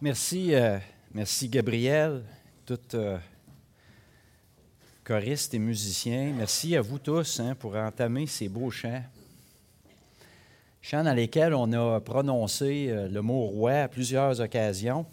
Merci, 0.00 0.54
euh, 0.54 0.78
merci 1.12 1.48
Gabriel, 1.48 2.22
tout 2.64 2.78
euh, 2.94 3.18
choristes 5.02 5.54
et 5.54 5.58
musiciens. 5.58 6.32
Merci 6.36 6.76
à 6.76 6.82
vous 6.82 7.00
tous 7.00 7.40
hein, 7.40 7.56
pour 7.58 7.74
entamer 7.74 8.28
ces 8.28 8.48
beaux 8.48 8.70
chants. 8.70 9.02
Chants 10.80 11.02
dans 11.02 11.14
lesquels 11.14 11.52
on 11.52 11.72
a 11.72 11.98
prononcé 11.98 12.86
euh, 12.90 13.08
le 13.08 13.22
mot 13.22 13.46
roi 13.46 13.72
à 13.72 13.88
plusieurs 13.88 14.40
occasions. 14.40 15.04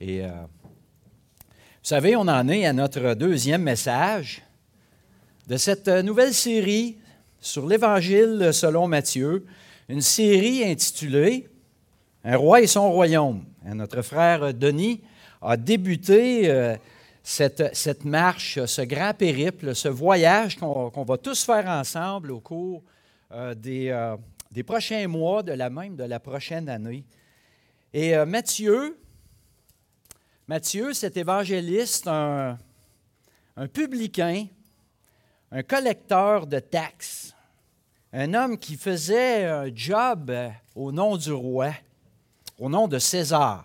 Et 0.00 0.22
vous 0.22 0.28
savez, 1.82 2.14
on 2.14 2.20
en 2.20 2.48
est 2.48 2.64
à 2.66 2.72
notre 2.72 3.14
deuxième 3.14 3.64
message 3.64 4.40
de 5.48 5.56
cette 5.56 5.88
nouvelle 5.88 6.32
série 6.32 6.96
sur 7.40 7.66
l'Évangile 7.66 8.50
selon 8.52 8.86
Matthieu, 8.86 9.44
une 9.88 10.00
série 10.00 10.64
intitulée 10.64 11.48
Un 12.24 12.36
roi 12.36 12.62
et 12.62 12.68
son 12.68 12.90
royaume. 12.92 13.44
Notre 13.64 14.00
frère 14.00 14.54
Denis 14.54 15.02
a 15.42 15.56
débuté 15.56 16.50
euh, 16.50 16.76
cette, 17.22 18.04
marche, 18.04 18.64
ce 18.64 18.82
grand 18.82 19.12
périple, 19.12 19.74
ce 19.74 19.88
voyage 19.88 20.56
qu'on 20.56 21.04
va 21.04 21.18
tous 21.18 21.44
faire 21.44 21.66
ensemble 21.66 22.30
au 22.30 22.40
cours 22.40 22.82
euh, 23.32 23.54
euh, 23.66 24.16
des, 24.50 24.62
prochains 24.62 25.06
mois, 25.08 25.42
de 25.42 25.52
la 25.52 25.68
même 25.68 25.94
de 25.94 26.04
la 26.04 26.20
prochaine 26.20 26.68
année. 26.68 27.04
Et 27.92 28.16
Matthieu, 28.24 28.96
Matthieu, 30.46 30.92
cet 30.92 31.16
évangéliste, 31.16 32.06
un, 32.06 32.56
un 33.56 33.66
publicain, 33.66 34.46
un 35.50 35.62
collecteur 35.62 36.46
de 36.46 36.60
taxes, 36.60 37.34
un 38.12 38.32
homme 38.34 38.58
qui 38.58 38.76
faisait 38.76 39.44
un 39.44 39.74
job 39.74 40.32
au 40.76 40.92
nom 40.92 41.16
du 41.16 41.32
roi, 41.32 41.72
au 42.60 42.68
nom 42.68 42.86
de 42.86 42.98
César. 42.98 43.64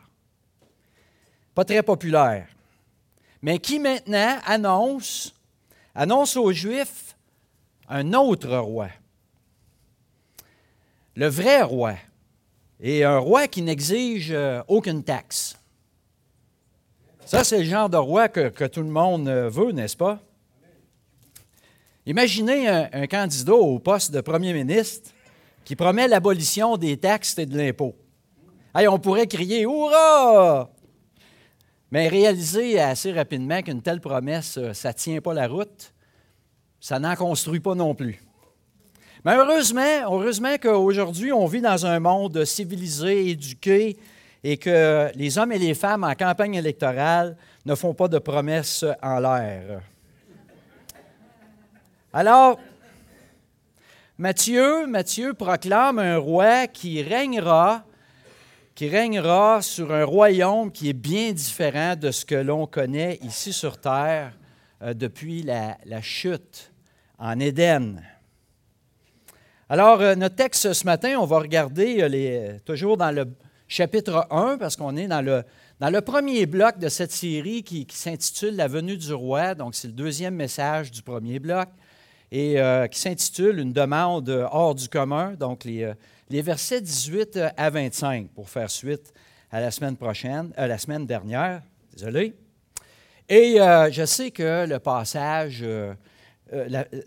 Pas 1.54 1.66
très 1.66 1.84
populaire. 1.84 2.48
Mais 3.42 3.60
qui 3.60 3.78
maintenant 3.78 4.38
annonce, 4.46 5.36
annonce 5.94 6.36
aux 6.38 6.52
Juifs 6.52 7.16
un 7.90 8.14
autre 8.14 8.58
roi? 8.58 8.88
Le 11.16 11.28
vrai 11.28 11.62
roi. 11.62 11.96
Et 12.80 13.04
un 13.04 13.20
roi 13.20 13.48
qui 13.48 13.62
n'exige 13.62 14.32
euh, 14.32 14.62
aucune 14.68 15.04
taxe. 15.04 15.58
Ça, 17.26 17.44
c'est 17.44 17.60
le 17.60 17.64
genre 17.64 17.90
de 17.90 17.98
roi 17.98 18.28
que, 18.28 18.68
tout 18.68 18.82
le 18.82 18.90
monde 18.90 19.28
euh, 19.28 19.50
veut, 19.50 19.72
n'est-ce 19.72 19.96
pas? 19.96 20.20
Imaginez 22.06 22.68
un, 22.68 23.08
candidat 23.08 23.54
au 23.54 23.80
poste 23.80 24.12
de 24.12 24.22
premier 24.22 24.54
ministre 24.54 25.12
qui 25.64 25.76
promet 25.76 26.08
l'abolition 26.08 26.78
des 26.78 26.98
taxes 26.98 27.40
et 27.40 27.48
de 27.48 27.58
l'impôt. 27.58 27.96
On 28.90 29.00
pourrait 29.00 29.28
crier 29.28 29.62
Hurrah! 29.62 30.70
Mais 31.92 32.08
réaliser 32.08 32.80
assez 32.80 33.12
rapidement 33.12 33.62
qu'une 33.62 33.82
telle 33.82 34.02
promesse, 34.02 34.58
euh, 34.58 34.74
ça 34.74 34.90
ne 34.90 34.94
tient 34.94 35.22
pas 35.22 35.34
la 35.34 35.48
route, 35.48 35.94
ça 36.80 37.00
n'en 37.00 37.16
construit 37.16 37.60
pas 37.60 37.76
non 37.76 37.96
plus. 37.96 38.22
Mais 39.24 39.36
heureusement, 39.36 40.02
heureusement 40.04 40.56
qu'aujourd'hui, 40.62 41.32
on 41.32 41.46
vit 41.46 41.62
dans 41.62 41.86
un 41.86 42.00
monde 42.00 42.44
civilisé, 42.46 43.30
éduqué, 43.30 43.98
et 44.44 44.58
que 44.58 45.10
les 45.16 45.38
hommes 45.40 45.52
et 45.52 45.58
les 45.58 45.74
femmes 45.74 46.04
en 46.04 46.14
campagne 46.14 46.54
électorale 46.54 47.36
ne 47.66 47.74
font 47.74 47.96
pas 47.96 48.08
de 48.08 48.20
promesses 48.20 48.86
en 49.02 49.20
l'air. 49.20 49.82
Alors, 52.14 52.60
Matthieu, 54.20 54.86
Matthieu 54.86 55.34
proclame 55.34 55.98
un 55.98 56.18
roi 56.18 56.68
qui 56.68 57.02
régnera, 57.02 57.84
qui 58.76 58.90
régnera 58.90 59.62
sur 59.62 59.94
un 59.94 60.04
royaume 60.04 60.70
qui 60.70 60.90
est 60.90 60.94
bien 60.94 61.32
différent 61.32 61.96
de 61.96 62.12
ce 62.12 62.26
que 62.26 62.36
l'on 62.36 62.68
connaît 62.68 63.18
ici 63.24 63.54
sur 63.54 63.80
terre 63.80 64.34
euh, 64.82 64.94
depuis 64.94 65.44
la, 65.44 65.78
chute 66.02 66.74
en 67.18 67.40
Éden. 67.40 68.02
Alors, 69.70 70.02
euh, 70.02 70.16
notre 70.16 70.36
texte 70.36 70.74
ce 70.74 70.86
matin, 70.86 71.16
on 71.18 71.26
va 71.26 71.40
regarder 71.40 72.00
euh, 72.02 72.60
toujours 72.66 72.98
dans 72.98 73.12
le 73.12 73.26
chapitre 73.70 74.28
1, 74.30 74.58
parce 74.58 74.76
qu'on 74.76 74.98
est 74.98 75.08
dans 75.08 75.22
le, 75.22 75.44
dans 75.80 75.90
le 75.90 76.02
premier 76.02 76.46
bloc 76.46 76.78
de 76.78 76.90
cette 76.90 77.14
série 77.14 77.64
qui, 77.64 77.88
s'intitule 77.90 78.58
La 78.58 78.68
venue 78.68 78.98
du 78.98 79.14
roi. 79.14 79.56
Donc, 79.56 79.74
c'est 79.76 79.88
le 79.88 79.94
deuxième 79.94 80.36
message 80.36 80.92
du 80.92 81.02
premier 81.02 81.40
bloc 81.40 81.70
et 82.30 82.58
qui 82.92 83.00
s'intitule 83.00 83.60
Une 83.60 83.72
demande 83.72 84.30
hors 84.52 84.76
du 84.76 84.90
commun, 84.90 85.36
donc 85.40 85.64
les, 85.64 85.94
les, 86.30 86.42
versets 86.42 86.82
18 86.82 87.40
à 87.56 87.70
25, 87.70 88.30
pour 88.30 88.50
faire 88.50 88.70
suite 88.70 89.14
à 89.52 89.60
la 89.60 89.72
semaine 89.72 89.96
prochaine, 89.96 90.52
à 90.58 90.68
la 90.68 90.78
semaine 90.78 91.06
dernière. 91.06 91.62
Désolé. 91.94 92.34
Et 93.30 93.60
euh, 93.60 93.92
je 93.92 94.06
sais 94.06 94.32
que 94.32 94.68
le 94.68 94.80
passage, 94.80 95.66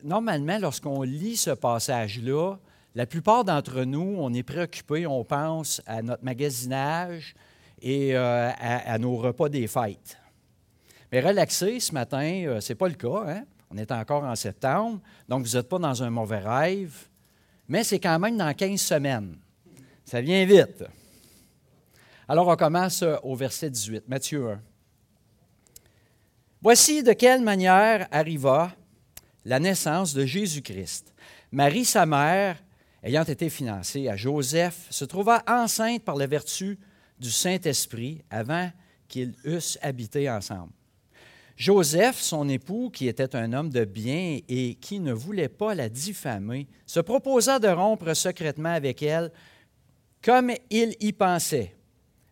normalement, 0.03 0.59
lorsqu'on 0.59 1.03
lit 1.03 1.37
ce 1.37 1.51
passage-là, 1.51 2.57
la 2.95 3.07
plupart 3.07 3.45
d'entre 3.45 3.85
nous, 3.85 4.17
on 4.19 4.33
est 4.35 4.43
préoccupés, 4.43 5.07
on 5.07 5.23
pense 5.23 5.81
à 5.87 6.03
notre 6.03 6.25
magasinage 6.25 7.35
et 7.81 8.17
à, 8.17 8.99
nos 8.99 9.17
repas 9.17 9.49
des 9.49 9.69
fêtes. 9.69 10.19
Mais 11.13 11.21
relaxez, 11.21 11.81
ce 11.81 11.93
matin, 11.93 12.59
ce 12.61 12.73
n'est 12.73 12.77
pas 12.77 12.89
le 12.89 12.95
cas. 12.95 13.25
Hein? 13.29 13.45
On 13.71 13.77
est 13.77 13.93
encore 13.93 14.25
en 14.25 14.35
septembre, 14.35 15.01
donc 15.29 15.45
vous 15.45 15.57
n'êtes 15.57 15.69
pas 15.69 15.79
dans 15.79 16.03
un 16.03 16.11
mauvais 16.11 16.39
rêve, 16.39 17.08
mais 17.69 17.85
c'est 17.85 18.01
quand 18.01 18.19
même 18.19 18.37
dans 18.37 18.53
15 18.53 18.81
semaines. 18.81 19.37
Ça 20.05 20.21
vient 20.21 20.45
vite. 20.45 20.85
Alors 22.27 22.49
on 22.49 22.57
commence 22.57 23.05
au 23.23 23.35
verset 23.35 23.71
18, 23.71 24.09
Matthieu 24.09 24.51
1. 24.51 24.61
Voici 26.61 27.03
de 27.03 27.13
quelle 27.13 27.43
manière 27.43 28.09
arriva 28.11 28.75
la 29.45 29.61
naissance 29.61 30.13
de 30.13 30.27
Jésus-Christ. 30.27 31.15
Marie, 31.53 31.85
sa 31.85 32.05
mère, 32.05 32.63
ayant 33.03 33.25
été 33.25 33.49
financée 33.49 34.09
à 34.09 34.17
Joseph, 34.17 34.87
se 34.91 35.05
trouva 35.05 35.43
enceinte 35.47 36.03
par 36.03 36.17
la 36.17 36.27
vertu 36.27 36.79
du 37.19 37.31
Saint-Esprit 37.31 38.23
avant 38.31 38.71
qu'ils 39.09 39.35
eussent 39.45 39.79
habité 39.81 40.29
ensemble. 40.29 40.73
Joseph, 41.59 42.21
son 42.21 42.49
époux, 42.49 42.89
qui 42.89 43.09
était 43.09 43.35
un 43.35 43.53
homme 43.53 43.71
de 43.71 43.85
bien 43.85 44.39
et 44.49 44.77
qui 44.77 45.01
ne 45.01 45.13
voulait 45.13 45.49
pas 45.49 45.75
la 45.75 45.89
diffamer, 45.89 46.69
se 46.87 47.01
proposa 47.01 47.59
de 47.59 47.67
rompre 47.67 48.15
secrètement 48.15 48.73
avec 48.73 49.03
elle 49.03 49.33
comme 50.23 50.53
il 50.71 50.95
y 51.01 51.13
pensait. 51.13 51.75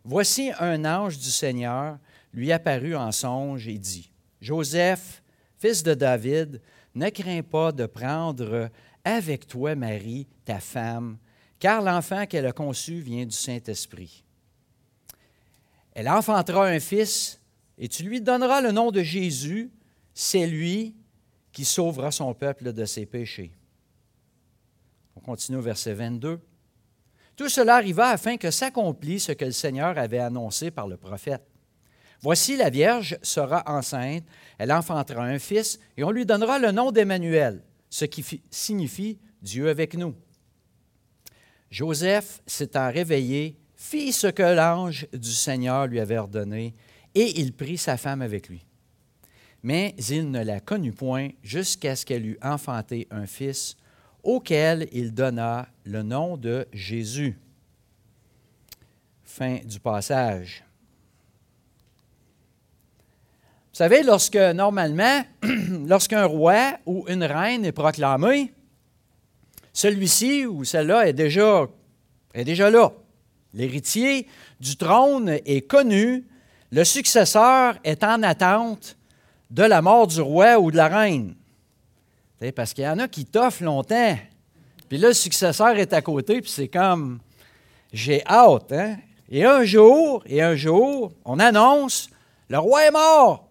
Voici 0.05 0.51
un 0.59 0.85
ange 0.85 1.17
du 1.17 1.29
Seigneur 1.29 1.97
lui 2.33 2.53
apparut 2.53 2.95
en 2.95 3.11
songe 3.11 3.67
et 3.67 3.77
dit, 3.77 4.09
Joseph, 4.39 5.21
fils 5.57 5.83
de 5.83 5.93
David, 5.93 6.61
ne 6.95 7.09
crains 7.09 7.43
pas 7.43 7.73
de 7.73 7.85
prendre 7.85 8.69
avec 9.03 9.45
toi 9.45 9.75
Marie, 9.75 10.25
ta 10.45 10.61
femme, 10.61 11.17
car 11.59 11.81
l'enfant 11.81 12.25
qu'elle 12.27 12.45
a 12.45 12.53
conçu 12.53 13.01
vient 13.01 13.25
du 13.25 13.35
Saint-Esprit. 13.35 14.23
Elle 15.93 16.07
enfantera 16.07 16.67
un 16.67 16.79
fils 16.79 17.41
et 17.77 17.87
tu 17.87 18.03
lui 18.03 18.21
donneras 18.21 18.61
le 18.61 18.71
nom 18.71 18.91
de 18.91 19.03
Jésus, 19.03 19.71
c'est 20.13 20.47
lui 20.47 20.95
qui 21.51 21.65
sauvera 21.65 22.11
son 22.11 22.33
peuple 22.33 22.73
de 22.73 22.85
ses 22.85 23.05
péchés. 23.05 23.51
On 25.15 25.19
continue 25.19 25.57
au 25.57 25.61
verset 25.61 25.93
22. 25.93 26.39
Tout 27.35 27.49
cela 27.49 27.75
arriva 27.75 28.09
afin 28.09 28.37
que 28.37 28.49
s'accomplisse 28.49 29.25
ce 29.25 29.31
que 29.31 29.45
le 29.45 29.51
Seigneur 29.51 29.97
avait 29.97 30.19
annoncé 30.19 30.71
par 30.71 30.87
le 30.87 30.97
prophète. 30.97 31.43
Voici 32.21 32.57
la 32.57 32.71
Vierge 32.71 33.19
sera 33.21 33.63
enceinte, 33.67 34.23
elle 34.57 34.71
enfantera 34.71 35.23
un 35.23 35.37
fils, 35.37 35.79
et 35.97 36.03
on 36.03 36.09
lui 36.09 36.25
donnera 36.25 36.57
le 36.57 36.71
nom 36.71 36.91
d'Emmanuel, 36.91 37.63
ce 37.91 38.05
qui 38.05 38.25
signifie 38.49 39.19
Dieu 39.43 39.69
avec 39.69 39.93
nous. 39.93 40.15
Joseph, 41.69 42.41
s'étant 42.47 42.91
réveillé, 42.91 43.59
fit 43.75 44.11
ce 44.11 44.27
que 44.27 44.41
l'ange 44.41 45.07
du 45.13 45.31
Seigneur 45.31 45.85
lui 45.85 45.99
avait 45.99 46.17
ordonné, 46.17 46.73
et 47.17 47.39
il 47.39 47.51
prit 47.51 47.79
sa 47.79 47.97
femme 47.97 48.21
avec 48.21 48.47
lui. 48.47 48.63
Mais 49.63 49.95
il 50.09 50.29
ne 50.29 50.43
la 50.43 50.59
connut 50.59 50.91
point 50.91 51.29
jusqu'à 51.41 51.95
ce 51.95 52.05
qu'elle 52.05 52.27
eût 52.27 52.37
enfanté 52.43 53.07
un 53.09 53.25
fils, 53.25 53.75
auquel 54.21 54.87
il 54.91 55.15
donna 55.15 55.67
le 55.83 56.03
nom 56.03 56.37
de 56.37 56.67
Jésus. 56.71 57.39
Fin 59.23 59.57
du 59.65 59.79
passage. 59.79 60.63
Vous 63.71 63.83
savez, 63.83 64.03
lorsque 64.03 64.35
normalement, 64.35 65.23
lorsqu'un 65.87 66.25
roi 66.25 66.77
ou 66.85 67.05
une 67.07 67.23
reine 67.23 67.65
est 67.65 67.71
proclamé, 67.71 68.53
celui-ci 69.73 70.45
ou 70.45 70.63
celle-là 70.63 71.07
est 71.07 71.13
déjà, 71.13 71.67
est 72.35 72.43
déjà 72.43 72.69
là. 72.69 72.93
L'héritier 73.55 74.27
du 74.59 74.77
trône 74.77 75.29
est 75.29 75.67
connu, 75.67 76.27
le 76.71 76.83
successeur 76.83 77.75
est 77.83 78.03
en 78.03 78.23
attente 78.23 78.97
de 79.49 79.63
la 79.63 79.81
mort 79.81 80.07
du 80.07 80.21
roi 80.21 80.59
ou 80.59 80.71
de 80.71 80.77
la 80.77 80.87
reine. 80.87 81.35
Parce 82.55 82.73
qu'il 82.73 82.83
y 82.83 82.87
en 82.87 82.99
a 82.99 83.07
qui 83.07 83.25
toffent 83.25 83.61
longtemps. 83.61 84.17
Puis 84.89 84.97
là, 84.97 85.09
le 85.09 85.13
successeur 85.13 85.77
est 85.77 85.93
à 85.93 86.01
côté, 86.01 86.41
puis 86.41 86.51
c'est 86.51 86.67
comme, 86.67 87.19
j'ai 87.91 88.25
hâte. 88.25 88.71
Hein? 88.71 88.97
Et 89.29 89.43
un 89.45 89.63
jour, 89.63 90.23
et 90.25 90.41
un 90.41 90.55
jour, 90.55 91.11
on 91.25 91.39
annonce, 91.39 92.09
le 92.49 92.59
roi 92.59 92.85
est 92.85 92.91
mort. 92.91 93.49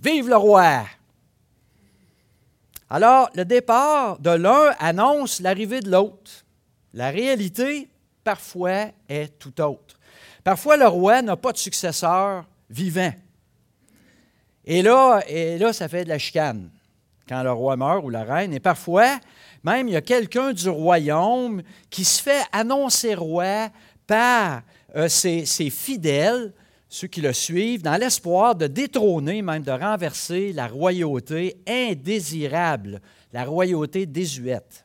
Vive 0.00 0.28
le 0.28 0.36
roi. 0.36 0.84
Alors, 2.88 3.28
le 3.34 3.44
départ 3.44 4.18
de 4.18 4.30
l'un 4.30 4.70
annonce 4.78 5.40
l'arrivée 5.40 5.80
de 5.80 5.90
l'autre. 5.90 6.44
La 6.92 7.10
réalité, 7.10 7.88
parfois, 8.22 8.86
est 9.08 9.38
tout 9.38 9.60
autre. 9.60 9.98
Parfois, 10.42 10.76
le 10.76 10.86
roi 10.86 11.22
n'a 11.22 11.36
pas 11.36 11.52
de 11.52 11.58
successeur 11.58 12.44
vivant. 12.70 13.12
Et 14.64 14.82
là, 14.82 15.22
et 15.28 15.58
là, 15.58 15.72
ça 15.72 15.88
fait 15.88 16.04
de 16.04 16.08
la 16.08 16.18
chicane 16.18 16.70
quand 17.28 17.42
le 17.42 17.52
roi 17.52 17.76
meurt 17.76 18.04
ou 18.04 18.10
la 18.10 18.24
reine. 18.24 18.52
Et 18.52 18.60
parfois, 18.60 19.18
même, 19.62 19.88
il 19.88 19.92
y 19.92 19.96
a 19.96 20.02
quelqu'un 20.02 20.52
du 20.52 20.68
royaume 20.68 21.62
qui 21.90 22.04
se 22.04 22.22
fait 22.22 22.42
annoncer 22.52 23.14
roi 23.14 23.70
par 24.06 24.62
euh, 24.96 25.08
ses, 25.08 25.44
fidèles, 25.70 26.52
ceux 26.88 27.08
qui 27.08 27.20
le 27.20 27.32
suivent, 27.32 27.82
dans 27.82 27.96
l'espoir 27.96 28.54
de 28.54 28.66
détrôner, 28.66 29.42
même 29.42 29.62
de 29.62 29.72
renverser 29.72 30.52
la 30.52 30.68
royauté 30.68 31.56
indésirable, 31.66 33.00
la 33.32 33.44
royauté 33.44 34.06
désuète. 34.06 34.84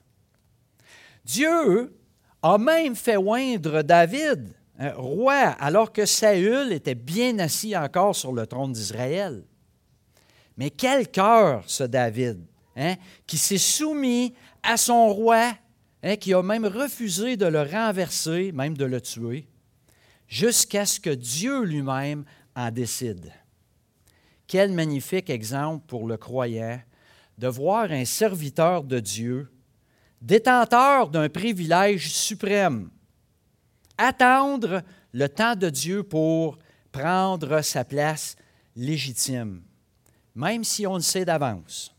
Dieu 1.26 1.94
a 2.42 2.58
même 2.58 2.96
fait 2.96 3.18
oindre 3.18 3.82
David 3.82 4.54
roi, 4.96 5.34
alors 5.60 5.92
que 5.92 6.06
Saül 6.06 6.72
était 6.72 6.96
bien 6.96 7.38
assis 7.40 7.76
encore 7.76 8.16
sur 8.16 8.32
le 8.32 8.48
trône 8.48 8.72
d'Israël. 8.72 9.44
Mais 10.58 10.70
quel 10.70 11.10
cœur, 11.10 11.64
ce 11.68 11.84
David, 11.84 12.46
hein, 12.76 12.96
qui 13.28 13.38
s'est 13.38 13.58
soumis 13.58 14.34
à 14.64 14.78
son 14.78 15.10
roi, 15.10 15.54
hein, 16.04 16.16
qui 16.16 16.34
a 16.34 16.42
même 16.42 16.66
refusé 16.66 17.38
de 17.38 17.46
le 17.46 17.62
renverser, 17.62 18.52
même 18.52 18.78
de 18.78 18.86
le 18.86 19.02
tuer, 19.02 19.48
jusqu'à 20.28 20.86
ce 20.86 21.00
que 21.00 21.10
Dieu 21.10 21.64
lui-même 21.64 22.24
en 22.56 22.72
décide. 22.72 23.32
Quel 24.48 24.72
magnifique 24.72 25.30
exemple 25.30 25.86
pour 25.88 26.08
le 26.08 26.18
croyant 26.18 26.80
de 27.38 27.48
voir 27.48 27.92
un 27.92 28.04
serviteur 28.04 28.84
de 28.84 29.00
Dieu, 29.00 29.50
détenteur 30.22 31.10
d'un 31.10 31.30
privilège 31.30 32.12
suprême, 32.12 32.90
attendre 34.00 34.82
le 35.12 35.28
temps 35.28 35.56
de 35.56 35.70
Dieu 35.70 36.04
pour 36.04 36.58
prendre 36.92 37.62
sa 37.62 37.84
place 37.84 38.36
légitime, 38.76 39.62
même 40.34 40.64
si 40.64 40.88
on 40.88 40.96
le 40.96 41.02
sait 41.02 41.26
d'avance. 41.26 41.96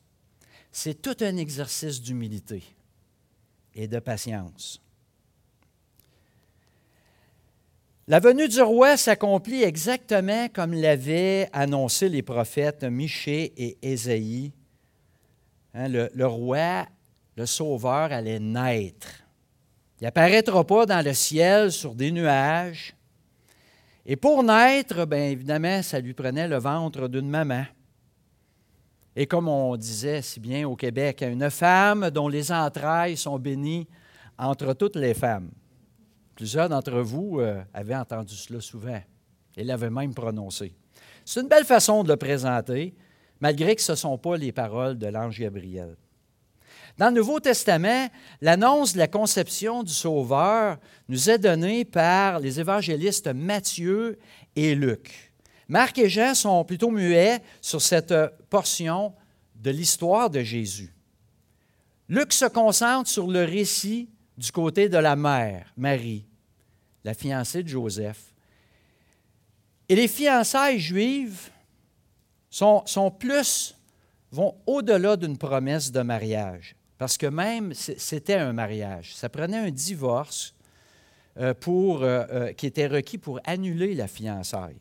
C'est 0.72 1.02
tout 1.02 1.16
un 1.20 1.36
exercice 1.36 2.00
d'humilité 2.00 2.64
et 3.74 3.86
de 3.86 3.98
patience. 3.98 4.80
La 8.08 8.18
venue 8.18 8.48
du 8.48 8.60
roi 8.60 8.96
s'accomplit 8.96 9.62
exactement 9.62 10.48
comme 10.48 10.72
l'avaient 10.72 11.48
annoncé 11.52 12.08
les 12.08 12.22
prophètes 12.22 12.82
Michée 12.82 13.52
et 13.56 13.78
Ésaïe. 13.82 14.52
Hein, 15.74 15.88
le, 15.88 16.10
le 16.14 16.26
roi, 16.26 16.86
le 17.36 17.46
sauveur, 17.46 18.10
allait 18.10 18.40
naître. 18.40 19.22
Il 20.00 20.04
n'apparaîtra 20.04 20.64
pas 20.64 20.86
dans 20.86 21.04
le 21.04 21.12
ciel 21.12 21.70
sur 21.70 21.94
des 21.94 22.10
nuages. 22.10 22.94
Et 24.06 24.16
pour 24.16 24.42
naître, 24.42 25.04
bien 25.04 25.26
évidemment, 25.26 25.82
ça 25.82 26.00
lui 26.00 26.14
prenait 26.14 26.48
le 26.48 26.56
ventre 26.56 27.06
d'une 27.06 27.28
maman. 27.28 27.64
Et 29.14 29.26
comme 29.26 29.48
on 29.48 29.76
disait 29.76 30.22
si 30.22 30.40
bien 30.40 30.66
au 30.66 30.74
Québec, 30.74 31.22
une 31.22 31.50
femme 31.50 32.10
dont 32.10 32.28
les 32.28 32.50
entrailles 32.50 33.16
sont 33.16 33.38
bénies 33.38 33.86
entre 34.38 34.72
toutes 34.72 34.96
les 34.96 35.12
femmes. 35.12 35.50
Plusieurs 36.34 36.70
d'entre 36.70 37.00
vous 37.00 37.40
euh, 37.40 37.62
avaient 37.74 37.96
entendu 37.96 38.34
cela 38.34 38.60
souvent 38.60 39.00
et 39.56 39.64
l'avaient 39.64 39.90
même 39.90 40.14
prononcé. 40.14 40.74
C'est 41.26 41.42
une 41.42 41.48
belle 41.48 41.66
façon 41.66 42.02
de 42.02 42.08
le 42.08 42.16
présenter, 42.16 42.94
malgré 43.40 43.76
que 43.76 43.82
ce 43.82 43.92
ne 43.92 43.96
sont 43.96 44.16
pas 44.16 44.38
les 44.38 44.52
paroles 44.52 44.96
de 44.96 45.08
l'ange 45.08 45.38
Gabriel. 45.38 45.96
Dans 47.00 47.08
le 47.08 47.14
Nouveau 47.14 47.40
Testament, 47.40 48.10
l'annonce 48.42 48.92
de 48.92 48.98
la 48.98 49.08
conception 49.08 49.82
du 49.82 49.90
Sauveur 49.94 50.76
nous 51.08 51.30
est 51.30 51.38
donnée 51.38 51.86
par 51.86 52.40
les 52.40 52.60
évangélistes 52.60 53.28
Matthieu 53.28 54.18
et 54.54 54.74
Luc. 54.74 55.32
Marc 55.66 55.96
et 55.96 56.10
Jean 56.10 56.34
sont 56.34 56.62
plutôt 56.62 56.90
muets 56.90 57.40
sur 57.62 57.80
cette 57.80 58.12
portion 58.50 59.14
de 59.54 59.70
l'histoire 59.70 60.28
de 60.28 60.42
Jésus. 60.42 60.92
Luc 62.10 62.34
se 62.34 62.44
concentre 62.44 63.08
sur 63.08 63.28
le 63.28 63.44
récit 63.44 64.10
du 64.36 64.52
côté 64.52 64.90
de 64.90 64.98
la 64.98 65.16
mère, 65.16 65.72
Marie, 65.78 66.26
la 67.02 67.14
fiancée 67.14 67.62
de 67.62 67.68
Joseph. 67.68 68.34
Et 69.88 69.94
les 69.94 70.06
fiançailles 70.06 70.78
juives 70.78 71.48
sont, 72.50 72.84
plus, 73.18 73.74
vont 74.30 74.54
au-delà 74.66 75.16
d'une 75.16 75.38
promesse 75.38 75.90
de 75.90 76.02
mariage. 76.02 76.76
Parce 77.00 77.16
que 77.16 77.26
même, 77.26 77.72
c'était 77.72 78.34
un 78.34 78.52
mariage. 78.52 79.14
Ça 79.14 79.30
prenait 79.30 79.56
un 79.56 79.70
divorce 79.70 80.54
euh, 81.38 81.54
euh, 81.66 82.26
euh, 82.30 82.52
qui 82.52 82.66
était 82.66 82.88
requis 82.88 83.16
pour 83.16 83.40
annuler 83.44 83.94
la 83.94 84.06
fiançaille. 84.06 84.76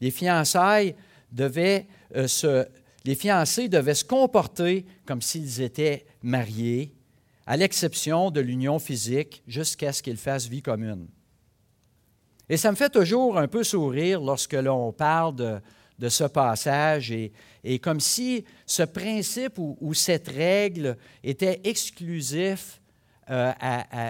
Les 0.00 0.10
fiançailles 0.10 0.94
devaient 1.30 1.86
se, 2.26 2.66
les 3.04 3.14
fiancés 3.14 3.68
devaient 3.68 3.92
se 3.92 4.06
comporter 4.06 4.86
comme 5.04 5.20
s'ils 5.20 5.60
étaient 5.60 6.06
mariés, 6.22 6.94
à 7.46 7.58
l'exception 7.58 8.30
de 8.30 8.40
l'union 8.40 8.78
physique, 8.78 9.42
jusqu'à 9.46 9.92
ce 9.92 10.02
qu'ils 10.02 10.16
fassent 10.16 10.48
vie 10.48 10.62
commune. 10.62 11.06
Et 12.48 12.56
ça 12.56 12.70
me 12.70 12.76
fait 12.76 12.88
toujours 12.88 13.36
un 13.36 13.46
peu 13.46 13.62
sourire 13.62 14.22
lorsque 14.22 14.54
l'on 14.54 14.90
parle 14.92 15.34
de, 15.36 15.60
de 15.98 16.08
ce 16.08 16.24
passage 16.24 17.10
et, 17.10 17.32
et, 17.64 17.78
comme 17.78 18.00
si 18.00 18.44
ce 18.66 18.82
principe 18.82 19.58
ou, 19.58 19.94
cette 19.94 20.28
règle 20.28 20.96
était 21.24 21.60
exclusif 21.64 22.80
euh, 23.30 23.52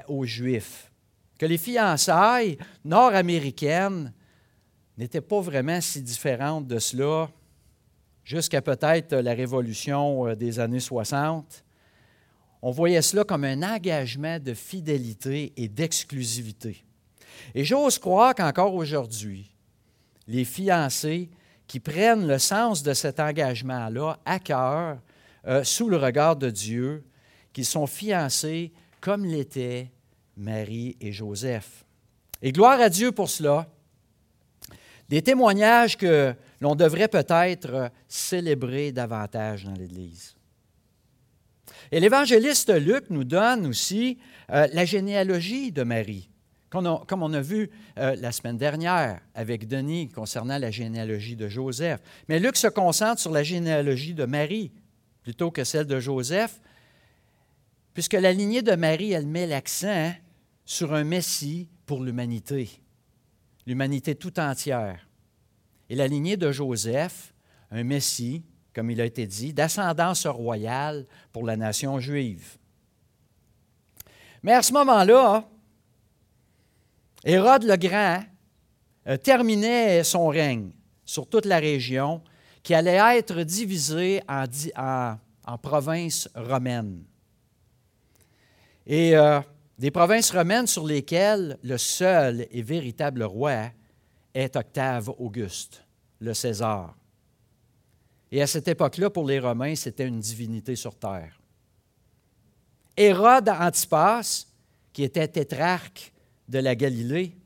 aux 0.09 0.25
Juifs, 0.25 0.91
que 1.39 1.47
les 1.47 1.59
fiançailles 1.59 2.59
nord-américaines 2.85 4.13
n'étaient 4.99 5.21
pas 5.21 5.41
vraiment 5.41 5.81
si 5.81 6.03
différentes 6.03 6.67
de 6.67 6.79
cela 6.79 7.31
jusqu'à 8.25 8.61
peut-être 8.61 9.15
la 9.17 9.33
révolution 9.33 10.29
euh, 10.29 10.35
des 10.35 10.61
années 10.61 10.81
60. 10.81 11.65
On 12.61 12.71
voyait 12.71 13.01
cela 13.01 13.25
comme 13.25 13.45
un 13.45 13.63
engagement 13.63 14.39
de 14.39 14.53
fidélité 14.53 15.53
et 15.57 15.69
d'exclusivité. 15.69 16.85
Et 17.55 17.65
j'ose 17.65 17.99
croire 17.99 18.35
qu'encore 18.35 18.75
aujourd'hui, 18.75 19.51
les 20.27 20.45
fiancés 20.45 21.31
qui 21.69 21.81
prennent 21.81 22.27
le 22.27 22.39
sens 22.39 22.83
de 22.83 22.95
cet 22.95 23.21
engagement-là 23.21 24.19
à 24.25 24.41
cœur, 24.41 24.99
euh, 25.47 25.63
sous 25.63 25.89
le 25.89 25.99
regard 25.99 26.35
de 26.35 26.51
Dieu, 26.51 27.05
qu'ils 27.53 27.67
sont 27.67 27.87
fiancés 27.87 28.73
comme 29.01 29.25
l'étaient 29.25 29.93
Marie 30.37 30.97
et 31.01 31.13
Joseph. 31.13 31.85
Et 32.43 32.53
gloire 32.53 32.81
à 32.81 32.89
Dieu 32.89 33.13
pour 33.13 33.29
cela. 33.29 33.69
Des 35.09 35.23
témoignages 35.23 35.97
que 35.97 36.35
l'on 36.61 36.75
devrait 36.75 37.09
peut-être 37.09 37.91
célébrer 38.09 38.91
davantage 38.91 39.65
dans 39.65 39.75
l'Église. 39.75 40.35
Et 41.93 42.01
l'évangéliste 42.01 42.71
Luc 42.75 43.11
nous 43.11 43.25
donne 43.25 43.67
aussi 43.67 44.19
euh, 44.51 44.67
la 44.73 44.85
généalogie 44.85 45.71
de 45.71 45.83
Marie 45.83 46.31
comme 46.71 47.23
on 47.23 47.33
a 47.33 47.41
vu 47.41 47.71
euh, 47.99 48.15
la 48.17 48.33
semaine 48.33 48.59
dernière 48.59 49.21
avec 49.35 49.67
Denis 49.67 50.09
concernant 50.09 50.59
la 50.59 50.71
généalogie 50.71 51.37
de 51.37 51.49
Joseph. 51.49 52.01
Mais 52.29 52.39
Luc 52.39 52.57
se 52.57 52.67
concentre 52.67 53.21
sur 53.21 53.31
la 53.31 53.43
généalogie 53.43 54.15
de 54.15 54.25
Marie 54.25 54.73
plutôt 55.23 55.51
que 55.51 55.65
celle 55.65 55.87
de 55.87 56.01
Joseph, 56.01 56.61
puisque 57.95 58.15
la 58.15 58.33
lignée 58.33 58.63
de 58.63 58.75
Marie, 58.75 59.13
elle 59.13 59.27
met 59.27 59.47
l'accent 59.47 60.13
sur 60.65 60.95
un 60.95 61.05
Messie 61.05 61.69
pour 61.87 62.03
l'humanité, 62.03 62.71
l'humanité 63.67 64.15
tout 64.15 64.39
entière. 64.39 65.07
Et 65.91 65.97
la 65.97 66.07
lignée 66.07 66.37
de 66.37 66.53
Joseph, 66.53 67.35
un 67.71 67.85
Messie, 67.85 68.45
comme 68.75 68.91
il 68.91 69.01
a 69.01 69.05
été 69.05 69.27
dit, 69.27 69.53
d'ascendance 69.53 70.27
royale 70.27 71.07
pour 71.33 71.45
la 71.45 71.57
nation 71.57 71.99
juive. 71.99 72.59
Mais 74.43 74.53
à 74.53 74.63
ce 74.63 74.73
moment-là, 74.75 75.49
Hérode 77.25 77.65
le 77.65 77.77
Grand 77.77 78.23
euh, 79.07 79.17
terminait 79.17 80.05
son 80.05 80.29
règne 80.29 80.71
sur 81.05 81.27
toute 81.27 81.47
la 81.47 81.59
région 81.59 82.23
qui 82.63 82.75
allait 82.75 83.19
être 83.19 83.43
divisée 83.43 84.21
en, 84.29 85.17
provinces 85.63 86.29
romaines. 86.35 87.03
Et 88.87 89.17
euh, 89.17 89.41
des 89.79 89.91
provinces 89.91 90.31
romaines 90.31 90.67
sur 90.67 90.87
lesquelles 90.87 91.59
le 91.63 91.79
seul 91.79 92.47
et 92.51 92.63
véritable 92.63 93.23
roi 93.23 93.71
est 94.35 94.57
Octave 94.57 95.11
Auguste, 95.19 95.85
le 96.21 96.35
César. 96.35 96.95
Et 98.31 98.43
à 98.43 98.47
cette 98.47 98.69
époque-là, 98.69 99.09
pour 99.09 99.27
les 99.27 99.39
Romains, 99.39 99.75
c'était 99.75 100.07
une 100.07 100.21
divinité 100.21 100.77
sur 100.77 100.95
terre. 100.95 101.41
Hérode 102.97 103.49
Antipas, 103.49 104.47
qui 104.93 105.05
était 105.05 105.29
tétrarque 105.29 106.13
de 106.49 106.59
la 106.59 106.75
Galilée, 106.75 107.37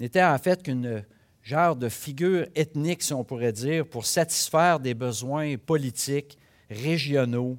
n'était 0.00 0.22
en 0.22 0.38
fait 0.38 0.62
qu'une 0.62 1.04
genre 1.42 1.76
de 1.76 1.88
figure 1.88 2.46
ethnique, 2.54 3.02
si 3.02 3.12
on 3.12 3.24
pourrait 3.24 3.52
dire, 3.52 3.86
pour 3.86 4.04
satisfaire 4.04 4.80
des 4.80 4.94
besoins 4.94 5.56
politiques, 5.56 6.38
régionaux, 6.68 7.58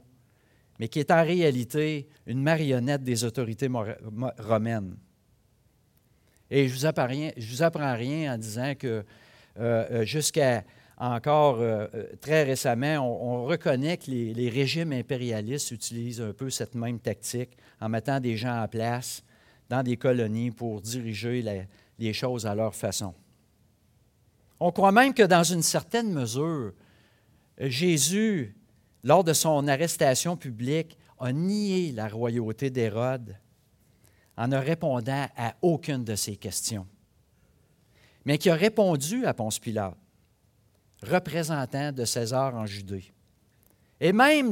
mais 0.80 0.88
qui 0.90 1.00
est 1.00 1.12
en 1.12 1.24
réalité 1.24 2.08
une 2.26 2.42
marionnette 2.42 3.04
des 3.04 3.24
autorités 3.24 3.70
romaines. 4.40 4.96
Et 6.50 6.68
je 6.68 6.74
ne 6.74 6.80
vous, 6.80 7.64
apprends 7.64 7.96
rien, 7.96 8.34
en 8.34 8.38
disant 8.38 8.74
que 8.78 9.04
euh, 9.60 9.86
euh, 9.92 10.06
jusqu'à 10.06 10.64
encore 10.98 11.58
euh, 11.60 11.88
très 12.22 12.44
récemment, 12.44 12.98
on, 13.00 13.46
reconnaît 13.46 13.98
que 13.98 14.10
les, 14.10 14.50
régimes 14.50 14.94
impérialistes 14.94 15.72
utilisent 15.72 16.22
un 16.22 16.34
peu 16.34 16.50
cette 16.50 16.76
même 16.76 17.00
tactique 17.00 17.58
en 17.82 17.90
mettant 17.90 18.20
des 18.20 18.38
gens 18.38 18.62
en 18.62 18.68
place 18.68 19.24
dans 19.70 19.84
des 19.84 19.98
colonies 19.98 20.52
pour 20.52 20.82
diriger 20.82 21.68
les 22.00 22.14
choses 22.14 22.46
à 22.46 22.56
leur 22.56 22.76
façon. 22.76 23.14
On 24.60 24.72
croit 24.72 24.92
même 24.92 25.14
que 25.14 25.24
dans 25.24 25.44
une 25.44 25.62
certaine 25.62 26.12
mesure, 26.12 26.74
Jésus, 27.60 28.56
lors 29.04 29.24
de 29.24 29.34
son 29.34 29.68
arrestation 29.68 30.36
publique, 30.36 30.98
a 31.20 31.32
nié 31.32 31.92
la 31.92 32.08
royauté 32.08 32.70
d'Hérode 32.70 33.36
en 34.36 34.48
ne 34.48 34.58
répondant 34.58 35.28
à 35.36 35.56
aucune 35.62 36.04
de 36.04 36.16
ces 36.16 36.36
questions, 36.36 36.88
mais 38.26 38.38
qui 38.38 38.50
a 38.50 38.56
répondu 38.56 39.26
à 39.26 39.34
Ponce 39.34 39.58
Pilate, 39.58 39.96
représentant 41.02 41.92
de 41.92 42.06
César 42.06 42.56
en 42.56 42.66
Judée. 42.66 43.12
Et 44.00 44.14
même 44.14 44.52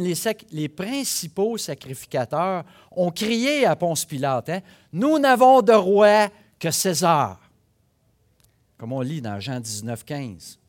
les, 0.52 0.70
principaux 0.70 1.58
sacrificateurs 1.58 2.64
ont 2.92 3.12
crié 3.12 3.66
à 3.66 3.76
Ponce 3.76 4.06
Pilate, 4.06 4.50
hein, 4.50 4.60
Nous 4.92 5.20
n'avons 5.20 5.62
de 5.62 5.74
roi 5.74 6.30
que 6.60 6.72
César 6.72 7.40
comme 8.78 8.94
on 8.94 9.02
lit 9.02 9.22
dans 9.22 9.40
Jean 9.40 9.60
19, 9.60 10.04
15. 10.04 10.60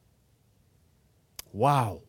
Wow! 1.54 2.02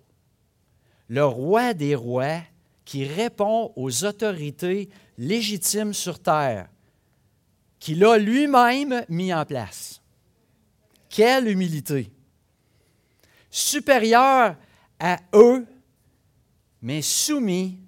Le 1.08 1.26
roi 1.26 1.74
des 1.74 1.96
rois 1.96 2.42
qui 2.86 3.06
répond 3.06 3.72
aux 3.76 4.06
autorités 4.06 4.90
légitimes 5.18 5.94
sur 5.94 6.20
terre, 6.20 6.70
qu'il 7.80 8.04
a 8.04 8.18
lui-même 8.18 9.06
mis 9.10 9.34
en 9.34 9.46
place. 9.46 10.02
Quelle 11.10 11.48
humilité! 11.48 12.12
Supérieur 13.50 14.56
à 15.00 15.18
eux, 15.34 15.66
mais 16.82 17.02
soumis, 17.02 17.80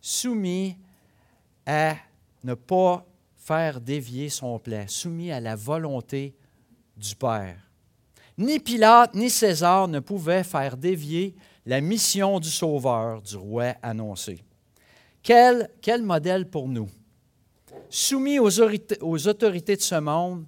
soumis 0.00 0.76
à 1.66 1.96
ne 2.42 2.54
pas 2.54 3.06
faire 3.36 3.80
dévier 3.80 4.28
son 4.28 4.58
plan, 4.58 4.84
soumis 4.86 5.30
à 5.30 5.40
la 5.40 5.56
volonté 5.56 6.34
du 6.96 7.14
Père. 7.14 7.58
Ni 8.38 8.58
Pilate 8.58 9.14
ni 9.14 9.28
César 9.28 9.88
ne 9.88 10.00
pouvaient 10.00 10.44
faire 10.44 10.76
dévier 10.76 11.34
la 11.66 11.80
mission 11.80 12.40
du 12.40 12.48
Sauveur, 12.48 13.20
du 13.20 13.36
roi 13.36 13.74
annoncé. 13.82 14.42
Quel, 15.22 15.70
quel 15.82 16.02
modèle 16.02 16.48
pour 16.48 16.68
nous? 16.68 16.88
Soumis 17.90 18.38
aux, 18.38 18.60
aux 19.02 19.28
autorités 19.28 19.76
de 19.76 19.82
ce 19.82 19.96
monde, 19.96 20.46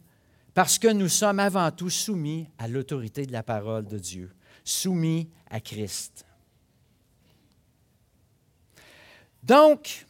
parce 0.54 0.78
que 0.78 0.88
nous 0.88 1.08
sommes 1.08 1.40
avant 1.40 1.70
tout 1.70 1.90
soumis 1.90 2.46
à 2.58 2.68
l'autorité 2.68 3.26
de 3.26 3.32
la 3.32 3.42
parole 3.42 3.84
de 3.84 3.98
Dieu, 3.98 4.30
soumis 4.64 5.28
à 5.50 5.60
Christ. 5.60 6.24
Donc, 9.42 10.06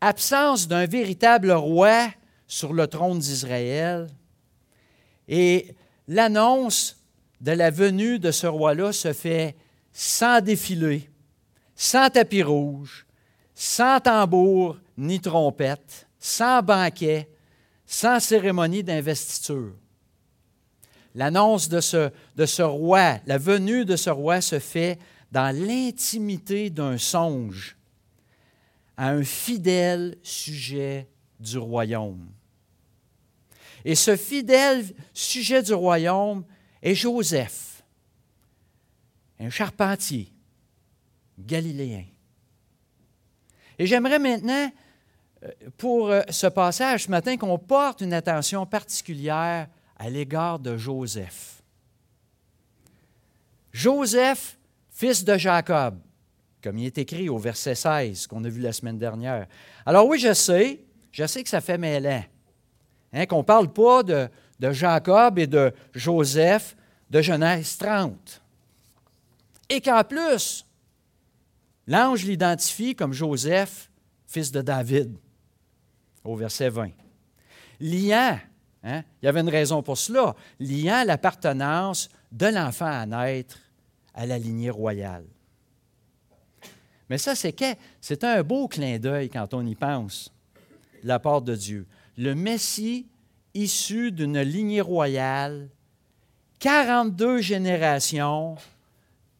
absence 0.00 0.66
d'un 0.66 0.86
véritable 0.86 1.52
roi 1.52 2.08
sur 2.46 2.72
le 2.72 2.86
trône 2.86 3.18
d'Israël, 3.18 4.08
et 5.28 5.74
l'annonce 6.08 6.96
de 7.40 7.52
la 7.52 7.70
venue 7.70 8.18
de 8.18 8.30
ce 8.30 8.46
roi-là 8.46 8.92
se 8.92 9.12
fait 9.12 9.54
sans 9.92 10.40
défilé, 10.40 11.08
sans 11.76 12.10
tapis 12.10 12.42
rouge, 12.42 13.06
sans 13.54 14.00
tambour 14.00 14.78
ni 14.96 15.20
trompette, 15.20 16.08
sans 16.18 16.62
banquet, 16.62 17.28
sans 17.86 18.18
cérémonie 18.18 18.82
d'investiture. 18.82 19.74
L'annonce 21.14 21.68
de 21.68 21.80
ce, 21.80 22.10
de 22.36 22.46
ce 22.46 22.62
roi, 22.62 23.18
la 23.26 23.38
venue 23.38 23.84
de 23.84 23.96
ce 23.96 24.10
roi 24.10 24.40
se 24.40 24.58
fait 24.58 24.98
dans 25.32 25.54
l'intimité 25.54 26.70
d'un 26.70 26.98
songe 26.98 27.76
à 29.00 29.12
un 29.12 29.24
fidèle 29.24 30.18
sujet 30.22 31.08
du 31.38 31.56
royaume. 31.56 32.28
Et 33.82 33.94
ce 33.94 34.14
fidèle 34.14 34.84
sujet 35.14 35.62
du 35.62 35.72
royaume 35.72 36.44
est 36.82 36.94
Joseph, 36.94 37.82
un 39.38 39.48
charpentier 39.48 40.30
galiléen. 41.38 42.04
Et 43.78 43.86
j'aimerais 43.86 44.18
maintenant, 44.18 44.70
euh, 45.44 45.48
pour 45.78 46.10
euh, 46.10 46.20
ce 46.28 46.48
passage 46.48 47.04
ce 47.04 47.10
matin, 47.10 47.38
qu'on 47.38 47.58
porte 47.58 48.02
une 48.02 48.12
attention 48.12 48.66
particulière 48.66 49.66
à 49.96 50.10
l'égard 50.10 50.58
de 50.58 50.76
Joseph. 50.76 51.62
Joseph, 53.72 54.58
fils 54.90 55.24
de 55.24 55.38
Jacob, 55.38 55.98
comme 56.62 56.78
il 56.78 56.86
est 56.86 56.98
écrit 56.98 57.28
au 57.28 57.38
verset 57.38 57.74
16 57.74 58.26
qu'on 58.26 58.44
a 58.44 58.48
vu 58.48 58.60
la 58.60 58.72
semaine 58.72 58.98
dernière. 58.98 59.46
Alors 59.86 60.06
oui, 60.06 60.18
je 60.18 60.32
sais, 60.34 60.84
je 61.12 61.26
sais 61.26 61.42
que 61.42 61.48
ça 61.48 61.60
fait 61.60 61.78
mêlant. 61.78 62.24
Hein, 63.12 63.26
qu'on 63.26 63.38
ne 63.38 63.42
parle 63.42 63.72
pas 63.72 64.02
de, 64.02 64.28
Jacob 64.72 65.38
et 65.38 65.46
de 65.46 65.72
Joseph 65.94 66.76
de 67.08 67.22
Genèse 67.22 67.76
30. 67.78 68.42
Et 69.68 69.80
qu'en 69.80 70.04
plus, 70.04 70.64
l'ange 71.86 72.24
l'identifie 72.24 72.94
comme 72.94 73.12
Joseph, 73.12 73.90
fils 74.26 74.52
de 74.52 74.60
David, 74.60 75.16
au 76.22 76.36
verset 76.36 76.68
20. 76.68 76.90
Liant, 77.80 78.38
hein, 78.84 79.02
il 79.22 79.26
y 79.26 79.28
avait 79.28 79.40
une 79.40 79.48
raison 79.48 79.82
pour 79.82 79.98
cela, 79.98 80.34
liant 80.60 81.04
l'appartenance 81.04 82.08
de 82.30 82.46
l'enfant 82.46 82.86
à 82.86 83.06
naître 83.06 83.58
à 84.14 84.26
la 84.26 84.38
lignée 84.38 84.70
royale. 84.70 85.24
Mais 87.10 87.18
ça, 87.18 87.34
c'est, 87.34 87.54
c'est 88.00 88.24
un 88.24 88.42
beau 88.42 88.68
clin 88.68 88.98
d'œil 88.98 89.28
quand 89.28 89.52
on 89.52 89.66
y 89.66 89.74
pense, 89.74 90.32
la 91.02 91.18
part 91.18 91.42
de 91.42 91.54
Dieu 91.54 91.86
le 92.20 92.34
Messie 92.34 93.06
issu 93.54 94.12
d'une 94.12 94.42
lignée 94.42 94.82
royale, 94.82 95.70
42 96.58 97.40
générations, 97.40 98.56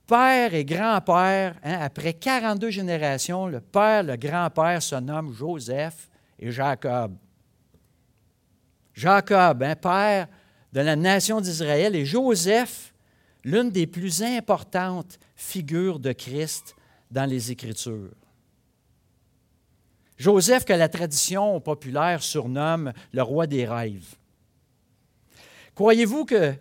père 0.07 0.55
et 0.55 0.65
grand-père, 0.65 1.57
hein, 1.63 1.79
après 1.79 2.15
42 2.15 2.71
générations, 2.71 3.47
le 3.47 3.61
père, 3.61 4.03
le 4.03 4.17
grand-père 4.17 4.83
se 4.83 4.97
nomme 4.97 5.31
Joseph 5.35 6.09
et 6.39 6.51
Jacob. 6.51 7.15
Jacob, 8.95 9.63
hein, 9.63 9.77
père 9.77 10.27
de 10.73 10.81
la 10.81 10.97
nation 10.97 11.43
d'Israël, 11.43 11.95
et 11.95 12.07
Joseph, 12.07 12.95
l'une 13.45 13.71
des 13.71 13.87
plus 13.87 14.23
importantes 14.23 15.19
figures 15.37 15.99
de 15.99 16.13
Christ 16.13 16.75
dans 17.11 17.29
les 17.29 17.51
Écritures. 17.51 18.11
Joseph, 20.17 20.65
que 20.65 20.73
la 20.75 20.89
tradition 20.89 21.61
populaire 21.61 22.23
surnomme 22.23 22.93
le 23.13 23.23
roi 23.23 23.47
des 23.47 23.65
rêves. 23.65 24.17
Croyez-vous 25.75 26.27
que, 26.27 26.55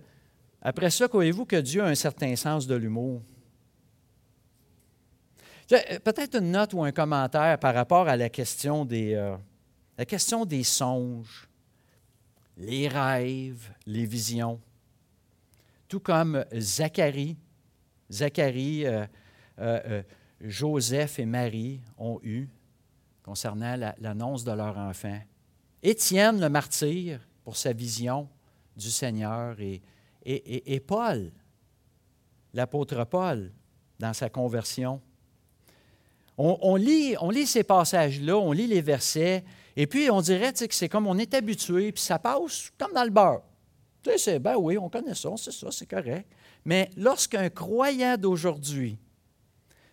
après 0.61 0.89
ça, 0.89 1.07
croyez-vous 1.07 1.45
que 1.45 1.57
Dieu 1.57 1.83
a 1.83 1.87
un 1.87 1.95
certain 1.95 2.35
sens 2.35 2.67
de 2.67 2.75
l'humour? 2.75 3.21
Peut-être 5.67 6.37
une 6.37 6.51
note 6.51 6.73
ou 6.73 6.83
un 6.83 6.91
commentaire 6.91 7.59
par 7.59 7.75
rapport 7.75 8.07
à 8.07 8.15
la 8.15 8.29
question 8.29 8.85
des, 8.85 9.13
euh, 9.13 9.35
la 9.97 10.05
question 10.05 10.45
des 10.45 10.63
songes, 10.63 11.49
les 12.57 12.87
rêves, 12.87 13.69
les 13.85 14.05
visions. 14.05 14.59
Tout 15.87 15.99
comme 15.99 16.45
Zacharie, 16.57 17.37
Zacharie, 18.09 18.85
euh, 18.87 19.05
euh, 19.59 20.01
Joseph 20.41 21.19
et 21.19 21.25
Marie 21.25 21.81
ont 21.97 22.19
eu 22.23 22.47
concernant 23.23 23.75
l'annonce 23.99 24.43
de 24.43 24.51
leur 24.51 24.77
enfant. 24.77 25.19
Étienne 25.83 26.39
le 26.39 26.49
martyr 26.49 27.19
pour 27.43 27.57
sa 27.57 27.73
vision 27.73 28.27
du 28.75 28.89
Seigneur 28.89 29.57
et, 30.25 30.79
Paul, 30.85 31.31
l'apôtre 32.53 33.03
Paul, 33.05 33.51
dans 33.99 34.13
sa 34.13 34.29
conversion. 34.29 35.01
On, 36.37 36.75
lit, 36.75 37.15
on 37.19 37.29
lit 37.29 37.45
ces 37.45 37.63
passages-là, 37.63 38.37
on 38.37 38.53
lit 38.53 38.67
les 38.67 38.81
versets, 38.81 39.43
et 39.75 39.87
puis 39.87 40.09
on 40.09 40.21
dirait 40.21 40.53
que 40.53 40.73
c'est 40.73 40.87
comme 40.87 41.05
on 41.05 41.17
est 41.17 41.33
habitué, 41.33 41.91
puis 41.91 42.01
ça 42.01 42.17
passe 42.17 42.71
comme 42.77 42.93
dans 42.93 43.03
le 43.03 43.09
beurre. 43.09 43.43
Tu 44.01 44.17
sais, 44.17 44.39
ben 44.39 44.55
oui, 44.55 44.77
on 44.77 44.89
connaît 44.89 45.15
ça, 45.15 45.29
c'est 45.35 45.51
ça, 45.51 45.69
c'est 45.71 45.85
correct. 45.85 46.31
Mais 46.63 46.89
lorsqu'un 46.95 47.49
croyant 47.49 48.15
d'aujourd'hui 48.17 48.97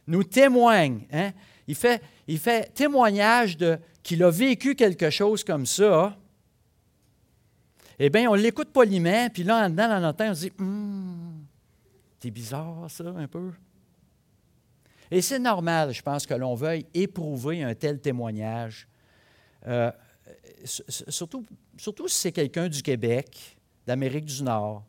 nous 0.07 0.25
témoigne, 0.25 1.07
hein, 1.13 1.33
il 1.67 1.75
fait, 1.75 2.73
témoignage 2.75 3.57
de 3.57 3.79
qu'il 4.03 4.23
a 4.23 4.31
vécu 4.31 4.75
quelque 4.75 5.11
chose 5.11 5.43
comme 5.43 5.67
ça. 5.67 6.17
eh 7.99 8.09
bien, 8.09 8.31
on 8.31 8.35
l'écoute 8.35 8.73
poliment, 8.73 9.29
puis 9.31 9.43
là, 9.43 9.67
en 9.67 9.71
dedans, 9.71 9.89
dans 9.89 10.01
notre 10.01 10.19
tête, 10.19 10.31
on 10.31 10.35
se 10.35 10.41
dit 10.41 10.53
Hum, 10.59 11.45
c'est 12.21 12.31
bizarre, 12.31 12.87
ça, 12.89 13.05
un 13.05 13.27
peu. 13.27 13.53
Et 15.11 15.23
c'est 15.23 15.39
normal, 15.39 15.93
je 15.93 16.03
pense, 16.03 16.27
que 16.27 16.35
l'on 16.35 16.55
veuille 16.55 16.87
éprouver 16.95 17.63
un 17.63 17.75
tel 17.75 18.01
témoignage, 18.01 18.89
euh, 19.67 19.91
surtout, 20.65 21.45
surtout 21.77 22.09
si 22.09 22.21
c'est 22.21 22.33
quelqu'un 22.33 22.69
du 22.69 22.83
Québec, 22.83 23.57
d'Amérique 23.87 24.25
du 24.25 24.43
Nord. 24.43 24.85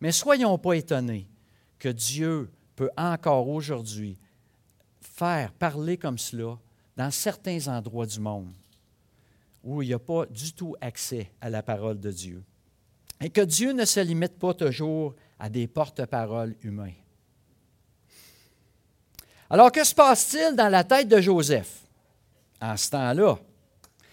Mais 0.00 0.12
soyons 0.12 0.58
pas 0.58 0.74
étonnés 0.74 1.28
que 1.78 1.88
Dieu 1.88 2.50
peut 2.76 2.90
encore 2.96 3.48
aujourd'hui 3.48 4.18
faire 5.16 5.52
parler 5.52 5.96
comme 5.96 6.18
cela 6.18 6.58
dans 6.96 7.10
certains 7.10 7.68
endroits 7.68 8.06
du 8.06 8.20
monde 8.20 8.52
où 9.64 9.82
il 9.82 9.88
n'y 9.88 9.94
a 9.94 9.98
pas 9.98 10.26
du 10.26 10.52
tout 10.52 10.76
accès 10.80 11.32
à 11.40 11.50
la 11.50 11.62
parole 11.62 11.98
de 11.98 12.12
Dieu. 12.12 12.44
Et 13.20 13.30
que 13.30 13.40
Dieu 13.40 13.72
ne 13.72 13.84
se 13.84 13.98
limite 13.98 14.38
pas 14.38 14.54
toujours 14.54 15.14
à 15.40 15.48
des 15.48 15.66
porte-paroles 15.66 16.54
humains. 16.62 16.92
Alors, 19.50 19.72
que 19.72 19.82
se 19.82 19.94
passe-t-il 19.94 20.54
dans 20.54 20.68
la 20.68 20.84
tête 20.84 21.08
de 21.08 21.20
Joseph? 21.20 21.80
En 22.60 22.76
ce 22.76 22.90
temps-là? 22.90 23.38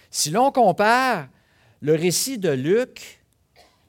Si 0.09 0.31
l'on 0.31 0.51
compare 0.51 1.27
le 1.81 1.93
récit 1.95 2.37
de 2.37 2.49
Luc 2.49 3.21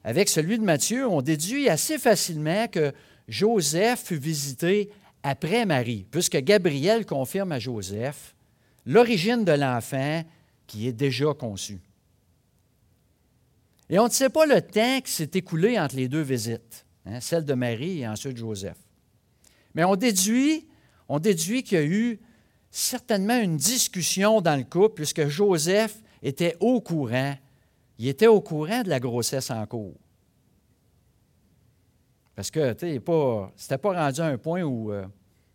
avec 0.03 0.29
celui 0.29 0.59
de 0.59 0.63
Matthieu, 0.63 1.07
on 1.07 1.21
déduit 1.21 1.69
assez 1.69 1.97
facilement 1.97 2.67
que 2.67 2.93
Joseph 3.27 4.03
fut 4.03 4.17
visité 4.17 4.91
après 5.27 5.65
Marie, 5.65 6.05
puisque 6.11 6.37
Gabriel 6.37 7.03
confirme 7.03 7.51
à 7.51 7.57
Joseph 7.57 8.35
l'origine 8.85 9.43
de 9.43 9.53
l'enfant 9.53 10.23
qui 10.67 10.87
est 10.87 10.93
déjà 10.93 11.33
conçu. 11.33 11.79
Et 13.89 13.97
on 13.97 14.05
ne 14.05 14.11
sait 14.11 14.29
pas 14.29 14.45
le 14.45 14.61
temps 14.61 15.01
qui 15.01 15.11
s'est 15.11 15.31
écoulé 15.33 15.79
entre 15.79 15.95
les 15.95 16.07
deux 16.07 16.21
visites, 16.21 16.85
hein, 17.07 17.19
celle 17.21 17.43
de 17.43 17.55
Marie 17.55 18.01
et 18.01 18.07
ensuite 18.07 18.37
Joseph. 18.37 18.77
Mais 19.73 19.83
on 19.83 19.95
déduit, 19.95 20.67
on 21.09 21.17
déduit 21.17 21.63
qu'il 21.63 21.79
y 21.79 21.81
a 21.81 21.85
eu 21.85 22.19
certainement 22.69 23.39
une 23.39 23.57
discussion 23.57 24.41
dans 24.41 24.55
le 24.55 24.63
couple, 24.63 24.93
puisque 24.93 25.27
Joseph 25.27 25.97
était 26.21 26.55
au 26.59 26.81
courant, 26.81 27.35
il 27.97 28.07
était 28.07 28.27
au 28.27 28.41
courant 28.41 28.83
de 28.83 28.89
la 28.89 28.99
grossesse 28.99 29.49
en 29.49 29.65
cours. 29.65 29.97
Parce 32.35 32.51
que, 32.51 32.73
tu 32.73 32.91
sais, 32.91 32.99
pas, 32.99 33.51
c'était 33.55 33.77
pas 33.77 33.93
rendu 33.93 34.21
à 34.21 34.25
un 34.25 34.37
point 34.37 34.63
où, 34.63 34.91
euh, 34.91 35.05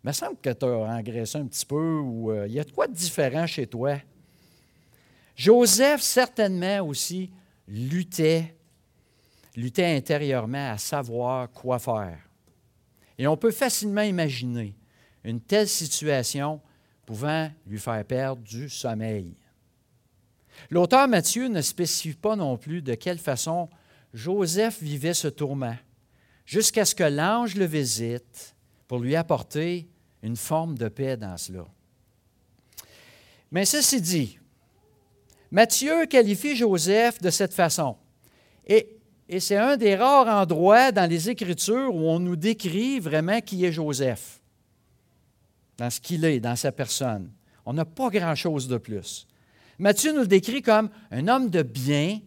il 0.02 0.06
me 0.06 0.12
semble 0.12 0.36
que 0.40 0.50
tu 0.50 0.64
as 0.64 0.68
engraissé 0.68 1.38
un 1.38 1.46
petit 1.46 1.66
peu, 1.66 1.98
ou 1.98 2.30
euh, 2.30 2.46
il 2.46 2.54
y 2.54 2.60
a 2.60 2.64
de 2.64 2.70
quoi 2.70 2.86
de 2.86 2.94
différent 2.94 3.46
chez 3.46 3.66
toi. 3.66 3.96
Joseph, 5.36 6.00
certainement 6.00 6.80
aussi, 6.80 7.30
luttait, 7.68 8.54
luttait 9.56 9.96
intérieurement 9.96 10.70
à 10.70 10.78
savoir 10.78 11.50
quoi 11.50 11.78
faire. 11.78 12.18
Et 13.18 13.26
on 13.26 13.36
peut 13.36 13.50
facilement 13.50 14.02
imaginer 14.02 14.74
une 15.22 15.40
telle 15.40 15.68
situation 15.68 16.60
pouvant 17.04 17.50
lui 17.66 17.78
faire 17.78 18.04
perdre 18.04 18.42
du 18.42 18.70
sommeil. 18.70 19.36
L'auteur 20.70 21.08
Matthieu 21.08 21.48
ne 21.48 21.60
spécifie 21.60 22.16
pas 22.16 22.36
non 22.36 22.56
plus 22.56 22.80
de 22.80 22.94
quelle 22.94 23.18
façon 23.18 23.68
Joseph 24.14 24.82
vivait 24.82 25.14
ce 25.14 25.28
tourment, 25.28 25.76
jusqu'à 26.50 26.84
ce 26.84 26.96
que 26.96 27.04
l'ange 27.04 27.54
le 27.54 27.64
visite 27.64 28.56
pour 28.88 28.98
lui 28.98 29.14
apporter 29.14 29.88
une 30.20 30.34
forme 30.34 30.76
de 30.76 30.88
paix 30.88 31.16
dans 31.16 31.36
cela. 31.36 31.64
Mais 33.52 33.64
ceci 33.64 34.00
dit, 34.00 34.36
Matthieu 35.52 36.06
qualifie 36.06 36.56
Joseph 36.56 37.20
de 37.20 37.30
cette 37.30 37.54
façon. 37.54 37.96
Et, 38.66 38.96
c'est 39.38 39.56
un 39.56 39.76
des 39.76 39.94
rares 39.94 40.26
endroits 40.26 40.90
dans 40.90 41.08
les 41.08 41.30
Écritures 41.30 41.94
où 41.94 42.08
on 42.08 42.18
nous 42.18 42.34
décrit 42.34 42.98
vraiment 42.98 43.40
qui 43.40 43.64
est 43.64 43.70
Joseph, 43.70 44.40
dans 45.78 45.88
ce 45.88 46.00
qu'il 46.00 46.24
est, 46.24 46.40
dans 46.40 46.56
sa 46.56 46.72
personne. 46.72 47.30
On 47.64 47.74
n'a 47.74 47.84
pas 47.84 48.10
grand-chose 48.10 48.66
de 48.66 48.76
plus. 48.76 49.28
Matthieu 49.78 50.12
nous 50.12 50.22
le 50.22 50.26
décrit 50.26 50.62
comme 50.62 50.90
un 51.12 51.28
homme 51.28 51.48
de 51.48 51.62
bien, 51.62 52.18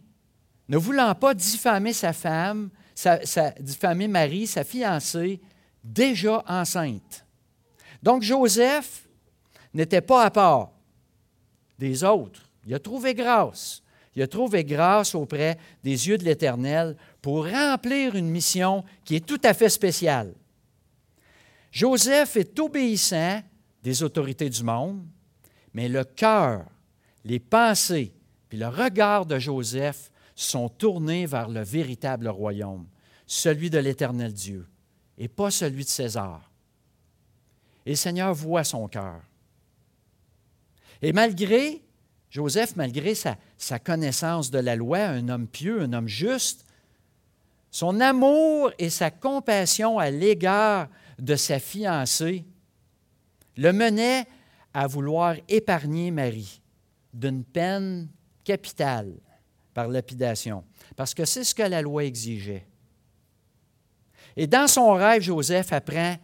ne 0.69 0.77
voulant 0.77 1.13
pas 1.13 1.33
diffamer 1.33 1.91
sa 1.91 2.13
femme, 2.13 2.69
diffamer 3.59 4.07
Marie, 4.07 4.47
sa 4.47 4.63
fiancée, 4.63 5.39
déjà 5.83 6.43
enceinte. 6.47 7.25
Donc 8.01 8.21
Joseph 8.21 9.07
n'était 9.73 10.01
pas 10.01 10.23
à 10.23 10.31
part 10.31 10.71
des 11.79 12.03
autres. 12.03 12.49
Il 12.65 12.73
a 12.73 12.79
trouvé 12.79 13.13
grâce. 13.13 13.81
Il 14.15 14.21
a 14.21 14.27
trouvé 14.27 14.63
grâce 14.63 15.15
auprès 15.15 15.57
des 15.83 16.07
yeux 16.07 16.17
de 16.17 16.23
l'Éternel 16.23 16.95
pour 17.21 17.47
remplir 17.47 18.15
une 18.15 18.29
mission 18.29 18.83
qui 19.03 19.15
est 19.15 19.25
tout 19.25 19.41
à 19.43 19.53
fait 19.53 19.69
spéciale. 19.69 20.33
Joseph 21.71 22.37
est 22.37 22.59
obéissant 22.59 23.41
des 23.81 24.03
autorités 24.03 24.49
du 24.49 24.63
monde, 24.63 25.03
mais 25.73 25.89
le 25.89 26.03
cœur, 26.03 26.65
les 27.25 27.39
pensées 27.39 28.13
puis 28.53 28.59
le 28.59 28.67
regard 28.67 29.25
de 29.25 29.39
Joseph 29.39 30.11
sont 30.35 30.69
tournés 30.69 31.25
vers 31.25 31.49
le 31.49 31.61
véritable 31.61 32.27
royaume, 32.27 32.87
celui 33.25 33.69
de 33.69 33.79
l'Éternel 33.79 34.33
Dieu, 34.33 34.67
et 35.17 35.27
pas 35.27 35.51
celui 35.51 35.83
de 35.83 35.89
César. 35.89 36.51
Et 37.85 37.91
le 37.91 37.95
Seigneur 37.95 38.33
voit 38.33 38.63
son 38.63 38.87
cœur. 38.87 39.21
Et 41.01 41.11
malgré 41.13 41.81
Joseph, 42.33 42.75
malgré 42.75 43.13
sa, 43.13 43.37
connaissance 43.77 44.49
de 44.49 44.57
la 44.57 44.75
loi, 44.75 44.97
un 44.99 45.29
homme 45.29 45.47
pieux, 45.47 45.81
un 45.81 45.93
homme 45.93 46.07
juste, 46.07 46.65
son 47.69 47.99
amour 47.99 48.71
et 48.79 48.89
sa 48.89 49.11
compassion 49.11 49.99
à 49.99 50.09
l'égard 50.09 50.89
de 51.19 51.35
sa 51.35 51.59
fiancée 51.59 52.45
le 53.55 53.71
menaient 53.71 54.25
à 54.73 54.87
vouloir 54.87 55.35
épargner 55.47 56.09
Marie 56.09 56.61
d'une 57.13 57.43
peine 57.43 58.09
capitale 58.43 59.13
par 59.73 59.87
lapidation, 59.87 60.63
parce 60.95 61.13
que 61.13 61.25
c'est 61.25 61.43
ce 61.43 61.55
que 61.55 61.63
la 61.63 61.81
loi 61.81 62.03
exigeait. 62.03 62.67
Et 64.35 64.47
dans 64.47 64.67
son 64.67 64.93
rêve, 64.93 65.21
Joseph 65.21 65.73
apprend 65.73 66.15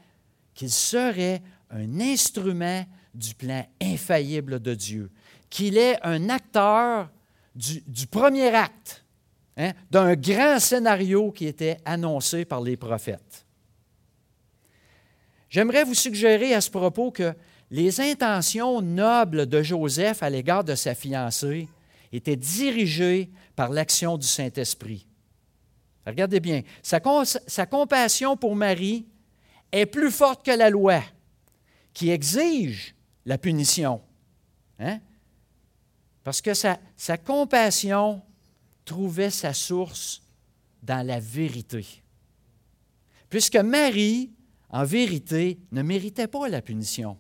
qu'il 0.54 0.72
serait 0.72 1.42
un 1.70 2.00
instrument 2.00 2.86
du 3.14 3.36
plan 3.36 3.66
infaillible 3.82 4.60
de 4.60 4.74
Dieu, 4.74 5.12
qu'il 5.50 5.78
est 5.78 5.98
un 6.06 6.30
acteur 6.30 7.10
du, 7.56 8.08
premier 8.08 8.54
acte 8.54 9.04
hein, 9.58 9.74
d'un 9.92 10.16
grand 10.16 10.60
scénario 10.60 11.32
qui 11.32 11.48
était 11.48 11.78
annoncé 11.86 12.46
par 12.46 12.62
les 12.62 12.78
prophètes. 12.78 13.46
J'aimerais 15.50 15.84
vous 15.84 15.96
suggérer 15.96 16.54
à 16.54 16.62
ce 16.62 16.70
propos 16.70 17.12
que 17.12 17.34
les 17.72 18.02
intentions 18.02 18.82
nobles 18.82 19.46
de 19.48 19.62
Joseph 19.62 20.24
à 20.24 20.30
l'égard 20.30 20.64
de 20.64 20.76
sa 20.76 20.96
fiancée 20.96 21.68
étaient 22.12 22.36
dirigées 22.36 23.30
par 23.56 23.70
l'action 23.70 24.18
du 24.18 24.28
Saint-Esprit. 24.28 25.08
Regardez 26.06 26.40
bien, 26.40 26.64
sa, 26.82 27.00
compassion 27.66 28.36
pour 28.36 28.56
Marie 28.56 29.06
est 29.72 29.86
plus 29.86 30.12
forte 30.12 30.44
que 30.44 30.52
la 30.52 30.70
loi 30.70 31.04
qui 31.94 32.10
exige 32.10 32.96
la 33.26 33.38
punition. 33.38 34.02
Hein? 34.80 35.00
Parce 36.24 36.42
que 36.42 36.54
sa 36.54 37.18
compassion 37.18 38.22
trouvait 38.86 39.30
sa 39.30 39.54
source 39.54 40.22
dans 40.82 41.06
la 41.06 41.20
vérité. 41.20 41.86
Puisque 43.30 43.58
Marie, 43.58 44.32
en 44.70 44.84
vérité, 44.84 45.60
ne 45.72 45.82
méritait 45.82 46.28
pas 46.28 46.48
la 46.50 46.62
punition. 46.62 47.18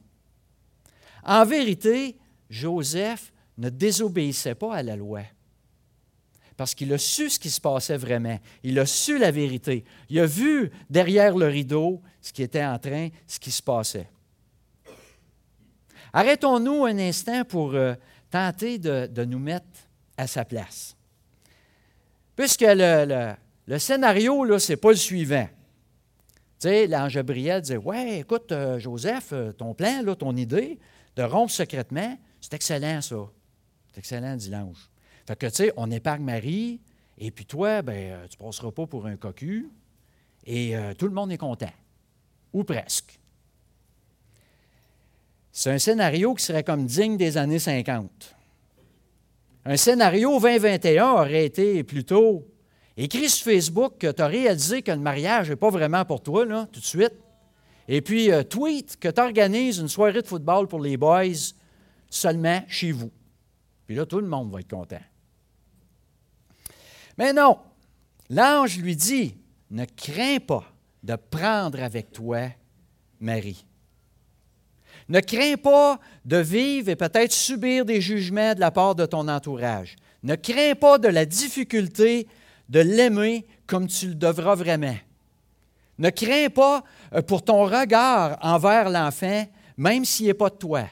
En 1.24 1.46
vérité, 1.46 2.18
Joseph 2.50 3.32
ne 3.60 3.70
désobéissait 3.70 4.56
pas 4.56 4.76
à 4.76 4.84
la 4.84 4.96
loi. 4.96 5.22
Parce 6.58 6.76
qu'il 6.76 6.92
a 6.92 6.98
su 6.98 7.30
ce 7.30 7.40
qui 7.40 7.50
se 7.50 7.62
passait 7.62 7.98
vraiment. 7.98 8.38
Il 8.64 8.78
a 8.80 8.86
su 8.86 9.18
la 9.18 9.32
vérité. 9.32 9.86
Il 10.10 10.20
a 10.20 10.26
vu 10.26 10.72
derrière 10.90 11.38
le 11.38 11.48
rideau 11.48 12.02
ce 12.22 12.34
qui 12.34 12.44
était 12.44 12.66
en 12.66 12.78
train, 12.78 13.10
ce 13.28 13.40
qui 13.40 13.52
se 13.52 13.64
passait. 13.64 14.10
Arrêtons-nous 16.12 16.86
un 16.86 16.98
instant 16.98 17.46
pour 17.46 17.76
euh, 17.76 17.94
tenter 18.30 18.78
de, 18.78 19.24
nous 19.26 19.40
mettre 19.40 19.66
à 20.18 20.28
sa 20.28 20.44
place. 20.44 20.96
Puisque 22.36 22.66
le, 22.68 23.36
scénario, 23.78 24.60
ce 24.60 24.72
n'est 24.74 24.78
pas 24.78 24.90
le 24.90 24.96
suivant. 24.96 25.48
Tu 26.60 26.68
sais, 26.68 26.88
l'ange 26.88 27.14
Gabriel 27.14 27.62
disait 27.62 27.78
Ouais, 27.78 28.20
écoute, 28.20 28.52
euh, 28.52 28.80
Joseph, 28.80 29.30
euh, 29.32 29.54
ton 29.54 29.74
plan, 29.74 30.02
là, 30.04 30.16
ton 30.16 30.36
idée 30.36 30.78
de 31.16 31.24
rompre 31.24 31.54
secrètement, 31.54 32.18
c'est 32.42 32.54
excellent, 32.54 33.02
ça. 33.02 33.30
C'est 33.92 34.00
excellent, 34.00 34.36
dit 34.36 34.50
l'ange. 34.50 34.90
Fait 35.28 35.38
que, 35.38 35.48
tu 35.48 35.56
sais, 35.56 35.74
on 35.78 35.92
épargne 35.92 36.24
Marie, 36.24 36.80
et 37.18 37.32
puis 37.32 37.46
toi, 37.46 37.82
ben, 37.82 37.94
euh, 37.94 38.28
tu 38.28 38.38
ne 38.40 38.46
passeras 38.46 38.72
pas 38.72 38.88
pour 38.88 39.06
un 39.06 39.16
cocu, 39.16 39.70
et 40.46 40.74
tout 40.98 41.06
le 41.06 41.14
monde 41.14 41.32
est 41.32 41.38
content. 41.38 41.72
Ou 42.54 42.64
presque. 42.64 43.20
C'est 45.52 45.70
un 45.70 45.78
scénario 45.78 46.34
qui 46.34 46.44
serait 46.44 46.64
comme 46.64 46.86
digne 46.86 47.18
des 47.18 47.38
années 47.38 47.60
50. 47.60 48.36
Un 49.66 49.78
scénario 49.78 50.40
2021 50.40 51.12
aurait 51.12 51.46
été 51.46 51.84
plutôt 51.84 52.48
Écris 53.02 53.30
sur 53.30 53.46
Facebook 53.46 53.94
que 53.98 54.12
tu 54.12 54.22
as 54.22 54.28
réalisé 54.28 54.82
que 54.82 54.92
le 54.92 54.98
mariage 54.98 55.50
n'est 55.50 55.56
pas 55.56 55.70
vraiment 55.70 56.04
pour 56.04 56.22
toi, 56.22 56.46
là, 56.46 56.68
tout 56.70 56.82
de 56.82 56.86
suite. 56.86 57.14
Et 57.88 58.02
puis, 58.02 58.30
euh, 58.30 58.44
tweet 58.44 58.98
que 59.00 59.08
tu 59.08 59.22
organises 59.22 59.78
une 59.78 59.88
soirée 59.88 60.22
de 60.22 60.28
football 60.28 60.68
pour 60.68 60.82
les 60.82 60.98
boys 60.98 61.54
seulement 62.10 62.62
chez 62.68 62.92
vous. 62.92 63.10
Puis 63.90 63.96
là, 63.96 64.06
tout 64.06 64.20
le 64.20 64.28
monde 64.28 64.52
va 64.52 64.60
être 64.60 64.70
content. 64.70 65.02
Mais 67.18 67.34
non, 67.34 67.58
l'ange 68.30 68.78
lui 68.78 68.96
dit, 68.96 69.36
ne 69.72 69.84
crains 69.84 70.38
pas 70.38 70.64
de 71.02 71.16
prendre 71.16 71.82
avec 71.82 72.12
toi 72.12 72.50
Marie. 73.20 73.66
Ne 75.08 75.20
crains 75.22 75.58
pas 75.58 76.00
de 76.24 76.38
vivre 76.38 76.90
et 76.90 76.96
peut-être 76.96 77.32
subir 77.32 77.84
des 77.84 78.00
jugements 78.00 78.54
de 78.54 78.60
la 78.60 78.70
part 78.70 78.94
de 78.94 79.08
ton 79.08 79.28
entourage. 79.28 79.96
Ne 80.22 80.36
crains 80.36 80.76
pas 80.76 81.00
de 81.00 81.08
la 81.08 81.26
difficulté 81.26 82.28
de 82.70 82.82
l'aimer 82.82 83.48
comme 83.66 83.88
tu 83.88 84.10
le 84.10 84.14
devras 84.14 84.54
vraiment. 84.54 84.98
Ne 85.98 86.12
crains 86.12 86.52
pas 86.52 86.84
euh, 87.16 87.24
pour 87.24 87.44
ton 87.44 87.66
regard 87.66 88.38
envers 88.44 88.92
l'enfant, 88.92 89.48
même 89.78 90.06
s'il 90.06 90.28
n'est 90.28 90.36
pas 90.36 90.52
de 90.52 90.58
toi, 90.58 90.88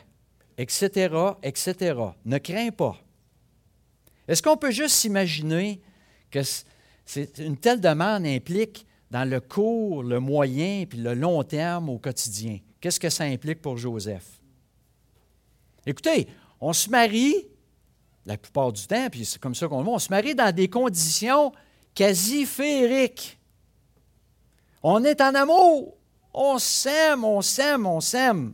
etc., 0.58 1.16
etc. 1.44 2.00
Ne 2.26 2.38
crains 2.38 2.72
pas. 2.72 2.98
Est-ce 4.28 4.42
qu'on 4.42 4.58
peut 4.58 4.72
juste 4.72 4.96
s'imaginer 4.96 5.82
que 6.32 6.42
une 7.38 7.58
telle 7.58 7.80
demande 7.80 8.26
implique 8.26 8.86
dans 9.12 9.28
le 9.28 9.40
court, 9.40 10.04
le 10.04 10.20
moyen 10.20 10.86
puis 10.86 11.00
le 11.00 11.14
long 11.14 11.44
terme 11.44 11.90
au 11.90 11.98
quotidien? 11.98 12.60
Qu'est-ce 12.82 13.00
que 13.00 13.10
ça 13.10 13.24
implique 13.24 13.62
pour 13.62 13.78
Joseph? 13.78 14.42
Écoutez, 15.86 16.28
on 16.60 16.74
se 16.74 16.90
marie, 16.90 17.48
la 18.26 18.38
plupart 18.38 18.74
du 18.74 18.86
temps, 18.86 19.08
puis 19.10 19.24
c'est 19.24 19.40
comme 19.40 19.56
ça 19.56 19.68
qu'on 19.68 19.80
le 19.80 19.86
voit, 19.86 19.94
on 19.94 20.00
se 20.00 20.10
marie 20.10 20.36
dans 20.36 20.54
des 20.54 20.68
conditions 20.68 21.54
quasi 21.96 22.46
féeriques. 22.46 23.40
On 24.84 25.04
est 25.04 25.22
en 25.22 25.34
amour, 25.34 25.98
on 26.34 26.60
s'aime, 26.60 27.24
on 27.24 27.42
s'aime, 27.42 27.86
on 27.86 28.02
s'aime. 28.02 28.54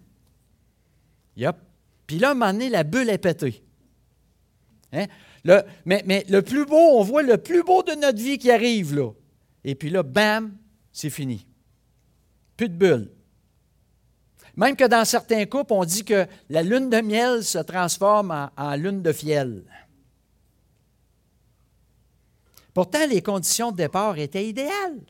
Yep. 1.35 1.57
Puis 2.13 2.19
là, 2.19 2.27
à 2.27 2.31
un 2.33 2.35
moment 2.35 2.53
donné, 2.53 2.69
la 2.69 2.83
bulle 2.83 3.09
est 3.09 3.17
pétée. 3.17 3.63
Hein? 4.91 5.07
Mais, 5.83 6.23
le 6.29 6.41
plus 6.43 6.63
beau, 6.63 6.99
on 6.99 7.01
voit 7.01 7.23
le 7.23 7.39
plus 7.39 7.63
beau 7.63 7.81
de 7.81 7.93
notre 7.93 8.19
vie 8.19 8.37
qui 8.37 8.51
arrive 8.51 8.93
là. 8.93 9.09
Et 9.63 9.73
puis 9.73 9.89
là, 9.89 10.03
bam, 10.03 10.55
c'est 10.91 11.09
fini. 11.09 11.47
Plus 12.55 12.69
de 12.69 12.75
bulle. 12.75 13.11
Même 14.55 14.75
que 14.75 14.83
dans 14.83 15.05
certains 15.05 15.47
couples, 15.47 15.73
on 15.73 15.85
dit 15.85 16.05
que 16.05 16.27
la 16.51 16.61
lune 16.61 16.91
de 16.91 17.01
miel 17.01 17.43
se 17.43 17.57
transforme 17.57 18.51
en, 18.55 18.75
lune 18.75 19.01
de 19.01 19.11
fiel. 19.11 19.63
Pourtant, 22.75 23.07
les 23.07 23.23
conditions 23.23 23.71
de 23.71 23.77
départ 23.77 24.19
étaient 24.19 24.47
idéales. 24.47 25.01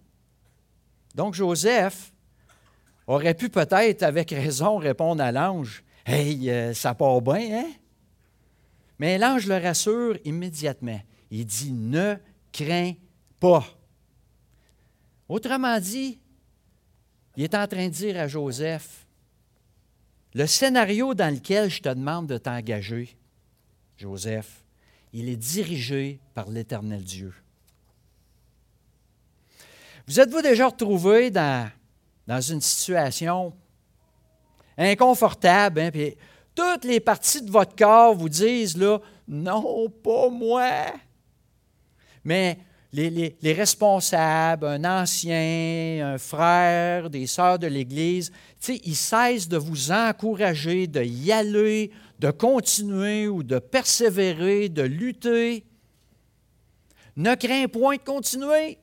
Donc, 1.15 1.33
Joseph 1.33 2.13
aurait 3.07 3.33
pu 3.33 3.49
peut-être, 3.49 4.03
avec 4.03 4.29
raison, 4.29 4.77
répondre 4.77 5.21
à 5.21 5.33
l'ange 5.33 5.83
Hey, 6.05 6.49
euh, 6.49 6.73
ça 6.73 6.93
part 6.93 7.21
bien, 7.21 7.61
hein? 7.61 7.71
Mais 8.99 9.17
l'ange 9.17 9.47
le 9.47 9.57
rassure 9.57 10.17
immédiatement. 10.25 11.01
Il 11.31 11.45
dit 11.45 11.71
Ne 11.71 12.15
crains 12.51 12.93
pas. 13.39 13.65
Autrement 15.27 15.79
dit, 15.79 16.19
il 17.35 17.43
est 17.43 17.55
en 17.55 17.67
train 17.67 17.87
de 17.87 17.93
dire 17.93 18.19
à 18.19 18.27
Joseph 18.27 19.07
le 20.33 20.47
scénario 20.47 21.13
dans 21.13 21.33
lequel 21.33 21.69
je 21.69 21.81
te 21.81 21.89
demande 21.89 22.27
de 22.27 22.37
t'engager, 22.37 23.15
Joseph, 23.97 24.63
il 25.13 25.29
est 25.29 25.37
dirigé 25.37 26.19
par 26.33 26.49
l'Éternel 26.49 27.03
Dieu. 27.03 27.33
Vous 30.07 30.19
êtes-vous 30.19 30.41
déjà 30.41 30.67
retrouvé 30.67 31.29
dans, 31.29 31.69
dans 32.27 32.41
une 32.41 32.61
situation 32.61 33.53
inconfortable, 34.77 35.79
hein, 35.79 35.91
puis 35.91 36.15
toutes 36.55 36.85
les 36.85 36.99
parties 36.99 37.41
de 37.41 37.51
votre 37.51 37.75
corps 37.75 38.15
vous 38.15 38.29
disent 38.29 38.77
là, 38.77 38.99
non, 39.27 39.89
pas 39.89 40.29
moi. 40.29 40.69
Mais 42.23 42.57
les, 42.93 43.53
responsables, 43.53 44.65
un 44.65 44.85
ancien, 44.85 46.13
un 46.13 46.17
frère, 46.17 47.09
des 47.09 47.25
sœurs 47.25 47.57
de 47.57 47.67
l'Église, 47.67 48.31
ils 48.69 48.95
cessent 48.95 49.47
de 49.47 49.57
vous 49.57 49.91
encourager 49.91 50.87
de 50.87 51.03
y 51.03 51.31
aller, 51.31 51.91
de 52.19 52.29
continuer 52.29 53.27
ou 53.27 53.41
de 53.41 53.57
persévérer, 53.59 54.69
de 54.69 54.83
lutter. 54.83 55.65
Ne 57.15 57.35
crains 57.35 57.67
point 57.67 57.95
de 57.95 58.01
continuer, 58.01 58.77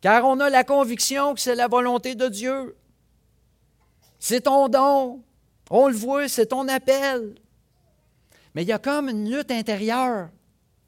car 0.00 0.24
on 0.24 0.38
a 0.40 0.48
la 0.48 0.64
conviction 0.64 1.34
que 1.34 1.40
c'est 1.40 1.54
la 1.54 1.68
volonté 1.68 2.14
de 2.14 2.28
Dieu. 2.28 2.76
C'est 4.28 4.40
ton 4.40 4.68
don. 4.68 5.22
On 5.70 5.86
le 5.86 5.94
voit, 5.94 6.26
c'est 6.26 6.46
ton 6.46 6.66
appel. 6.66 7.36
Mais 8.56 8.64
il 8.64 8.68
y 8.68 8.72
a 8.72 8.78
comme 8.80 9.08
une 9.08 9.30
lutte 9.30 9.52
intérieure. 9.52 10.30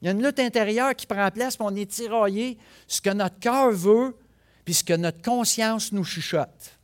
Il 0.01 0.05
y 0.05 0.07
a 0.09 0.11
une 0.11 0.21
lutte 0.21 0.39
intérieure 0.39 0.93
qui 0.93 1.07
prend 1.07 1.31
place, 1.31 1.55
puis 1.55 1.65
on 1.65 1.73
est 1.73 1.89
tiraillé, 1.89 2.57
ce 2.85 2.99
que 2.99 3.11
notre 3.11 3.39
cœur 3.39 3.71
veut, 3.71 4.17
puis 4.65 4.73
ce 4.73 4.83
que 4.83 4.91
notre 4.91 5.21
conscience 5.21 5.93
nous 5.93 6.03
chuchote. 6.03 6.77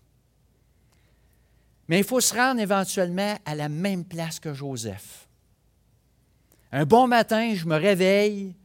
Mais 1.89 1.97
il 1.97 2.05
faut 2.05 2.21
se 2.21 2.33
rendre 2.33 2.61
éventuellement 2.61 3.37
à 3.43 3.53
la 3.53 3.67
même 3.67 4.05
place 4.05 4.39
que 4.39 4.53
Joseph. 4.53 5.27
Un 6.71 6.85
bon 6.85 7.05
matin, 7.05 7.53
je 7.53 7.65
me 7.65 7.75
réveille 7.75 8.55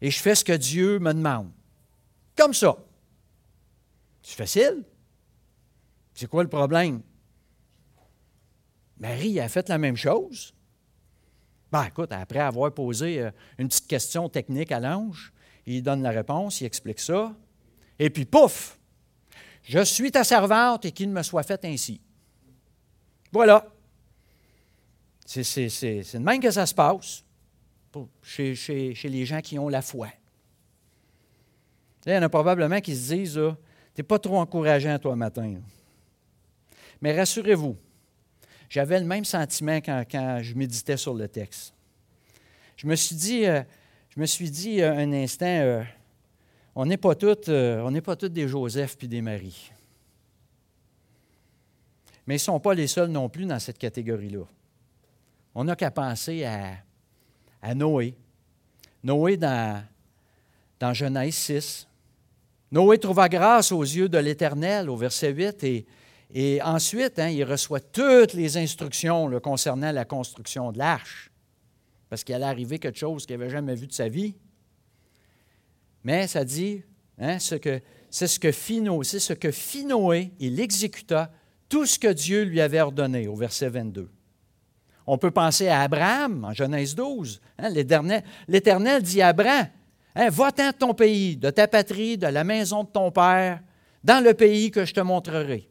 et 0.00 0.10
je 0.10 0.18
fais 0.18 0.34
ce 0.34 0.44
que 0.44 0.56
Dieu 0.56 0.98
me 0.98 1.14
demande. 1.14 1.52
Comme 2.36 2.54
ça. 2.54 2.76
C'est 4.20 4.36
facile. 4.36 4.82
C'est 6.12 6.28
quoi 6.28 6.42
le 6.42 6.48
problème? 6.48 7.02
Marie 9.00 9.40
a 9.40 9.48
fait 9.48 9.68
la 9.68 9.78
même 9.78 9.96
chose. 9.96 10.54
Ben, 11.72 11.84
écoute, 11.84 12.12
après 12.12 12.38
avoir 12.38 12.72
posé 12.72 13.20
euh, 13.20 13.30
une 13.58 13.68
petite 13.68 13.86
question 13.86 14.28
technique 14.28 14.70
à 14.72 14.80
l'ange, 14.80 15.32
il 15.66 15.82
donne 15.82 16.02
la 16.02 16.10
réponse, 16.10 16.60
il 16.60 16.66
explique 16.66 17.00
ça. 17.00 17.34
Et 17.98 18.10
puis, 18.10 18.24
pouf! 18.24 18.78
Je 19.62 19.82
suis 19.84 20.10
ta 20.10 20.24
servante 20.24 20.84
et 20.84 20.92
qu'il 20.92 21.10
me 21.10 21.22
soit 21.22 21.42
fait 21.42 21.64
ainsi. 21.64 22.00
Voilà. 23.32 23.66
C'est 25.24 25.42
de 25.42 26.18
même 26.18 26.40
que 26.40 26.50
ça 26.50 26.66
se 26.66 26.74
passe 26.74 27.24
chez, 28.22 28.94
les 29.04 29.24
gens 29.24 29.40
qui 29.40 29.58
ont 29.58 29.68
la 29.68 29.82
foi. 29.82 30.08
Il 32.04 32.12
y 32.12 32.16
en 32.16 32.22
a 32.22 32.28
probablement 32.28 32.80
qui 32.80 32.96
se 32.96 33.14
disent 33.14 33.40
Tu 33.94 34.00
n'es 34.00 34.02
pas 34.02 34.18
trop 34.18 34.38
encourageant 34.38 34.98
toi 34.98 35.14
matin. 35.14 35.60
Mais 37.00 37.16
rassurez-vous, 37.16 37.76
j'avais 38.70 39.00
le 39.00 39.04
même 39.04 39.24
sentiment 39.24 39.78
quand, 39.78 40.38
je 40.40 40.54
méditais 40.54 40.96
sur 40.96 41.12
le 41.12 41.28
texte. 41.28 41.74
Je 42.76 42.86
me 42.86 42.94
suis 42.94 43.16
dit, 43.16 43.44
euh, 43.44 43.62
je 44.08 44.20
me 44.20 44.24
suis 44.24 44.50
dit 44.50 44.80
euh, 44.80 44.96
un 44.96 45.12
instant, 45.12 45.44
euh, 45.44 45.82
on 46.74 46.86
n'est 46.86 46.96
pas 46.96 47.14
n'est 47.14 48.00
pas 48.00 48.16
tous 48.16 48.28
des 48.28 48.48
Joseph 48.48 48.96
puis 48.96 49.08
des 49.08 49.20
Marie. 49.20 49.70
Mais 52.26 52.34
ils 52.34 52.36
ne 52.36 52.38
sont 52.38 52.60
pas 52.60 52.72
les 52.72 52.86
seuls 52.86 53.10
non 53.10 53.28
plus 53.28 53.44
dans 53.44 53.58
cette 53.58 53.76
catégorie-là. 53.76 54.44
On 55.54 55.64
n'a 55.64 55.74
qu'à 55.74 55.90
penser 55.90 56.44
à, 56.44 56.76
à, 57.60 57.74
Noé. 57.74 58.14
Noé 59.02 59.36
dans, 59.36 59.82
dans 60.78 60.94
Genèse 60.94 61.34
6. 61.34 61.88
Noé 62.70 62.98
trouva 62.98 63.28
grâce 63.28 63.72
aux 63.72 63.82
yeux 63.82 64.08
de 64.08 64.18
l'Éternel, 64.18 64.88
au 64.88 64.96
verset 64.96 65.32
8, 65.32 65.64
et 65.64 65.86
et 66.32 66.62
ensuite, 66.62 67.18
hein, 67.18 67.28
il 67.28 67.44
reçoit 67.44 67.80
toutes 67.80 68.34
les 68.34 68.56
instructions 68.56 69.40
concernant 69.40 69.90
la 69.90 70.04
construction 70.04 70.70
de 70.72 70.78
l'arche, 70.78 71.30
parce 72.08 72.24
qu'il 72.24 72.34
allait 72.34 72.44
arriver 72.44 72.78
quelque 72.78 72.98
chose 72.98 73.26
qu'il 73.26 73.36
n'avait 73.36 73.50
jamais 73.50 73.74
vu 73.74 73.86
de 73.86 73.92
sa 73.92 74.08
vie. 74.08 74.34
Mais 76.04 76.26
ça 76.26 76.44
dit, 76.44 76.82
hein, 77.18 77.38
c'est 77.38 78.26
ce 78.26 78.38
que 78.38 78.52
fit 78.52 78.82
c'est 79.02 79.20
ce 79.20 79.32
que 79.32 79.86
Noé, 79.86 80.32
il 80.38 80.60
exécuta 80.60 81.30
tout 81.68 81.86
ce 81.86 81.98
que 81.98 82.12
Dieu 82.12 82.42
lui 82.42 82.60
avait 82.60 82.80
ordonné, 82.80 83.28
au 83.28 83.34
verset 83.34 83.68
22. 83.68 84.08
On 85.06 85.18
peut 85.18 85.30
penser 85.30 85.68
à 85.68 85.80
Abraham, 85.80 86.44
en 86.44 86.52
Genèse 86.52 86.94
12. 86.94 87.40
Hein, 87.58 87.70
L'Éternel 88.48 89.02
dit 89.02 89.22
à 89.22 89.28
Abraham, 89.28 89.68
Va-t'en 90.14 90.68
de 90.68 90.76
ton 90.76 90.94
pays, 90.94 91.36
de 91.36 91.50
ta 91.50 91.68
patrie, 91.68 92.18
de 92.18 92.26
la 92.26 92.44
maison 92.44 92.84
de 92.84 92.88
ton 92.88 93.10
père, 93.10 93.60
dans 94.02 94.22
le 94.22 94.34
pays 94.34 94.70
que 94.70 94.84
je 94.84 94.94
te 94.94 95.00
montrerai. 95.00 95.68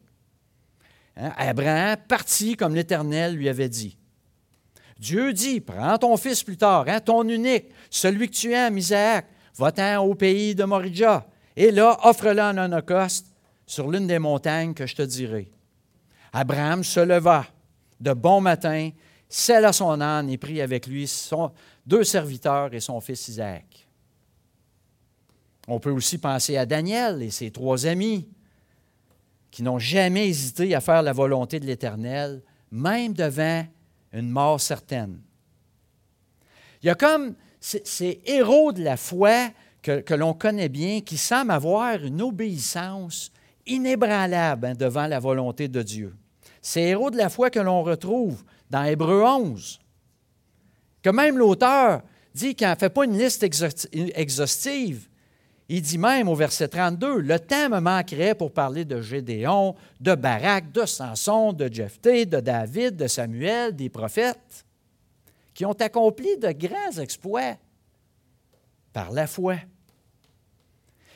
Hein? 1.16 1.32
Abraham 1.36 1.96
partit 2.08 2.56
comme 2.56 2.74
l'Éternel 2.74 3.34
lui 3.34 3.48
avait 3.48 3.68
dit. 3.68 3.96
Dieu 4.98 5.32
dit, 5.32 5.60
prends 5.60 5.96
ton 5.96 6.16
fils 6.16 6.42
plus 6.42 6.58
tard, 6.58 6.84
hein, 6.86 7.00
ton 7.00 7.26
unique, 7.26 7.66
celui 7.88 8.28
que 8.28 8.34
tu 8.34 8.52
aimes, 8.52 8.76
Isaac, 8.76 9.26
va-t'en 9.56 10.04
au 10.04 10.14
pays 10.14 10.54
de 10.54 10.64
Moridja, 10.64 11.26
et 11.56 11.70
là, 11.70 11.98
offre-le 12.04 12.40
en 12.40 12.56
holocauste 12.58 13.26
sur 13.66 13.90
l'une 13.90 14.06
des 14.06 14.18
montagnes 14.18 14.74
que 14.74 14.86
je 14.86 14.96
te 14.96 15.02
dirai. 15.02 15.50
Abraham 16.32 16.84
se 16.84 17.00
leva 17.00 17.46
de 17.98 18.12
bon 18.12 18.40
matin, 18.40 18.90
scella 19.28 19.72
son 19.72 20.00
âne 20.00 20.28
et 20.28 20.38
prit 20.38 20.60
avec 20.60 20.86
lui 20.86 21.10
deux 21.86 22.04
serviteurs 22.04 22.72
et 22.74 22.80
son 22.80 23.00
fils 23.00 23.28
Isaac. 23.28 23.88
On 25.68 25.78
peut 25.78 25.90
aussi 25.90 26.18
penser 26.18 26.56
à 26.56 26.66
Daniel 26.66 27.22
et 27.22 27.30
ses 27.30 27.50
trois 27.50 27.86
amis 27.86 28.28
qui 29.50 29.62
n'ont 29.62 29.78
jamais 29.78 30.28
hésité 30.28 30.74
à 30.74 30.80
faire 30.80 31.02
la 31.02 31.12
volonté 31.12 31.60
de 31.60 31.66
l'Éternel, 31.66 32.42
même 32.70 33.12
devant 33.12 33.64
une 34.12 34.30
mort 34.30 34.60
certaine. 34.60 35.20
Il 36.82 36.86
y 36.86 36.90
a 36.90 36.94
comme 36.94 37.34
ces 37.60 38.20
héros 38.24 38.72
de 38.72 38.82
la 38.82 38.96
foi 38.96 39.50
que, 39.82 40.14
l'on 40.14 40.34
connaît 40.34 40.68
bien 40.68 41.00
qui 41.00 41.16
semblent 41.16 41.50
avoir 41.50 42.02
une 42.02 42.22
obéissance 42.22 43.32
inébranlable 43.66 44.66
hein, 44.66 44.74
devant 44.74 45.06
la 45.06 45.18
volonté 45.18 45.68
de 45.68 45.82
Dieu. 45.82 46.14
Ces 46.62 46.80
héros 46.80 47.10
de 47.10 47.16
la 47.16 47.28
foi 47.28 47.50
que 47.50 47.60
l'on 47.60 47.82
retrouve 47.82 48.42
dans 48.70 48.84
Hébreu 48.84 49.22
11, 49.22 49.80
que 51.02 51.10
même 51.10 51.38
l'auteur 51.38 52.02
dit 52.34 52.54
qu'il 52.54 52.68
ne 52.68 52.74
fait 52.74 52.90
pas 52.90 53.04
une 53.04 53.18
liste 53.18 53.42
exhaustive. 53.42 55.08
Il 55.72 55.82
dit 55.82 55.98
même 55.98 56.28
au 56.28 56.34
verset 56.34 56.66
32, 56.66 57.20
Le 57.20 57.38
temps 57.38 57.68
me 57.68 57.78
manquerait 57.78 58.34
pour 58.34 58.52
parler 58.52 58.84
de 58.84 59.00
Gédéon, 59.00 59.76
de 60.00 60.16
Barak, 60.16 60.72
de 60.72 60.84
Samson, 60.84 61.52
de 61.52 61.72
Jephthé, 61.72 62.26
de 62.26 62.40
David, 62.40 62.96
de 62.96 63.06
Samuel, 63.06 63.76
des 63.76 63.88
prophètes, 63.88 64.66
qui 65.54 65.64
ont 65.64 65.80
accompli 65.80 66.36
de 66.38 66.50
grands 66.50 66.98
exploits 67.00 67.56
par 68.92 69.12
la 69.12 69.28
foi. 69.28 69.58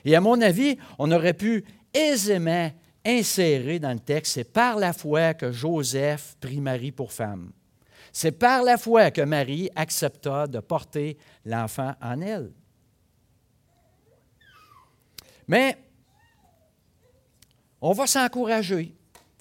Et 0.04 0.14
à 0.14 0.20
mon 0.20 0.40
avis, 0.40 0.78
on 1.00 1.10
aurait 1.10 1.34
pu 1.34 1.64
aisément 1.92 2.70
insérer 3.04 3.80
dans 3.80 3.92
le 3.92 3.98
texte, 3.98 4.34
c'est 4.34 4.44
par 4.52 4.76
la 4.76 4.92
foi 4.92 5.34
que 5.34 5.50
Joseph 5.50 6.36
prit 6.40 6.60
Marie 6.60 6.92
pour 6.92 7.12
femme. 7.12 7.50
C'est 8.12 8.30
par 8.30 8.62
la 8.62 8.78
foi 8.78 9.10
que 9.10 9.22
Marie 9.22 9.68
accepta 9.74 10.46
de 10.46 10.60
porter 10.60 11.18
l'enfant 11.44 11.94
en 12.00 12.20
elle. 12.20 12.52
Mais 15.46 15.76
on 17.80 17.92
va 17.92 18.06
s'encourager. 18.06 18.94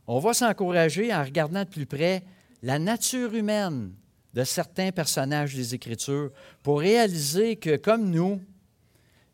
On 0.05 0.19
va 0.19 0.33
s'encourager 0.33 1.13
en 1.13 1.23
regardant 1.23 1.63
de 1.63 1.69
plus 1.69 1.85
près 1.85 2.23
la 2.61 2.79
nature 2.79 3.33
humaine 3.33 3.93
de 4.33 4.43
certains 4.43 4.91
personnages 4.91 5.55
des 5.55 5.75
Écritures 5.75 6.31
pour 6.61 6.79
réaliser 6.79 7.55
que, 7.55 7.77
comme 7.77 8.09
nous, 8.09 8.41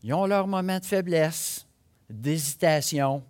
ils 0.03 0.13
ont 0.13 0.25
leurs 0.25 0.47
moments 0.47 0.79
de 0.79 0.85
faiblesse, 0.85 1.65
d'hésitation. 2.09 3.23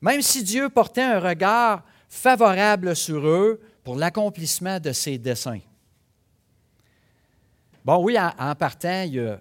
Même 0.00 0.22
si 0.22 0.42
Dieu 0.42 0.68
portait 0.68 1.02
un 1.02 1.20
regard 1.20 1.84
favorable 2.08 2.94
sur 2.94 3.26
eux 3.26 3.60
pour 3.82 3.96
l'accomplissement 3.96 4.78
de 4.80 4.92
ses 4.92 5.18
desseins. 5.18 5.60
Bon, 7.84 8.02
oui, 8.02 8.16
en, 8.18 8.54
partant, 8.54 9.02
il 9.02 9.14
y 9.14 9.20
a 9.20 9.40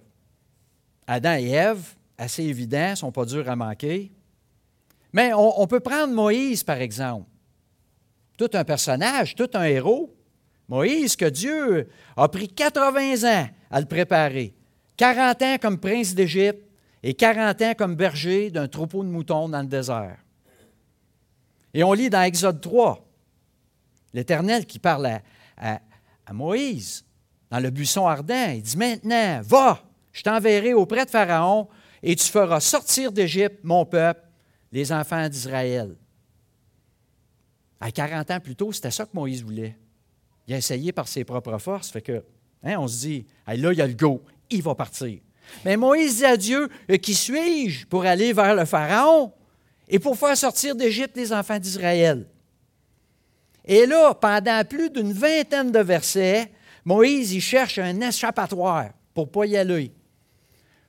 Adam 1.06 1.36
et 1.36 1.50
Ève, 1.50 1.97
assez 2.17 2.43
évidents, 2.43 2.91
ne 2.91 2.95
sont 2.95 3.12
pas 3.12 3.25
durs 3.25 3.49
à 3.49 3.56
manquer. 3.56 4.12
Mais 5.13 5.32
on, 5.34 5.65
peut 5.67 5.80
prendre 5.80 6.13
Moïse, 6.13 6.63
par 6.63 6.77
exemple. 6.77 7.30
Tout 8.38 8.49
un 8.53 8.63
personnage, 8.63 9.36
tout 9.36 9.49
un 9.53 9.63
héros. 9.63 10.13
Moïse, 10.67 11.15
que 11.15 11.25
Dieu 11.25 11.88
a 12.15 12.27
pris 12.27 12.49
80 12.49 13.23
ans 13.23 13.47
à 13.71 13.80
le 13.80 13.86
préparer. 13.86 14.53
40 14.97 15.41
ans 15.41 15.58
comme 15.62 15.80
prince 15.80 16.13
d'Égypte 16.13 16.67
et 17.03 17.13
40 17.13 17.62
ans 17.62 17.73
comme 17.77 17.95
berger 17.95 18.51
d'un 18.51 18.67
troupeau 18.67 19.03
de 19.03 19.10
moutons 19.10 19.47
dans 19.47 19.62
le 19.62 19.67
désert. 19.67 20.17
Et 21.73 21.84
on 21.84 21.93
lit 21.93 22.10
dans 22.10 22.23
Exode 22.23 22.60
3, 22.60 23.06
l'Éternel 24.13 24.65
qui 24.65 24.80
parle 24.80 25.19
à, 25.58 25.80
Moïse 26.34 27.06
dans 27.49 27.60
le 27.60 27.69
buisson 27.69 28.08
ardent. 28.08 28.53
Il 28.56 28.62
dit 28.62 28.77
Maintenant, 28.77 29.41
va, 29.43 29.80
je 30.12 30.23
t'enverrai 30.23 30.73
auprès 30.73 31.06
de 31.06 31.10
Pharaon 31.10 31.69
et 32.10 32.15
tu 32.15 32.24
feras 32.30 32.62
sortir 32.62 33.12
d'Égypte 33.12 33.60
mon 33.63 33.86
peuple, 33.86 34.22
les 34.72 34.93
enfants 34.93 35.28
d'Israël. 35.28 35.93
À 37.82 37.91
40 37.91 38.32
ans 38.32 38.39
plus 38.39 38.56
tôt, 38.56 38.72
c'était 38.72 38.91
ça 38.91 39.04
que 39.04 39.10
Moïse 39.13 39.43
voulait. 39.43 39.76
Il 40.48 40.54
a 40.54 40.58
essayé 40.58 40.93
par 40.93 41.10
ses 41.10 41.26
propres 41.26 41.58
forces. 41.58 41.91
Fait 41.91 42.02
que, 42.02 42.24
hein, 42.63 42.78
on 42.80 42.88
se 42.88 43.00
dit, 43.00 43.26
là, 43.46 43.74
il 43.74 43.78
y 43.78 43.82
a 43.82 43.88
le 43.88 43.93
go, 43.93 44.24
il 44.50 44.62
va 44.63 44.74
partir. 44.74 45.20
Mais 45.65 45.76
Moïse 45.76 46.20
dit 46.20 46.26
à 46.26 46.38
Dieu, 46.38 46.70
euh, 46.89 46.96
qui 46.96 47.13
suis-je 47.13 47.86
pour 47.88 48.06
aller 48.06 48.32
vers 48.32 48.56
le 48.56 48.63
Pharaon 48.63 49.34
et 49.89 50.00
pour 50.00 50.17
faire 50.17 50.38
sortir 50.38 50.78
d'Égypte 50.78 51.17
les 51.17 51.34
enfants 51.34 51.60
d'Israël? 51.60 52.26
Et 53.65 53.86
là, 53.86 54.13
pendant 54.13 54.63
plus 54.63 54.89
d'une 54.89 55.12
vingtaine 55.12 55.74
de 55.74 55.80
versets, 55.80 56.54
Moïse, 56.86 57.34
il 57.34 57.41
cherche 57.41 57.80
un 57.80 58.00
échappatoire 58.00 58.91
pour 59.13 59.26
ne 59.26 59.32
pas 59.32 59.46
y 59.46 59.58
aller. 59.58 59.91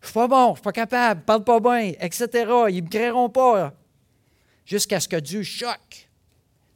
Je 0.00 0.06
suis 0.06 0.14
pas 0.14 0.28
bon, 0.28 0.50
je 0.50 0.54
suis 0.56 0.62
pas 0.62 0.72
capable, 0.72 1.20
je 1.20 1.24
parle 1.24 1.44
pas 1.44 1.60
bien, 1.60 1.92
etc. 2.00 2.26
Ils 2.70 2.84
me 2.84 2.88
créeront 2.88 3.28
pas. 3.28 3.72
Jusqu'à 4.64 5.00
ce 5.00 5.08
que 5.08 5.16
Dieu 5.16 5.42
choque 5.42 6.08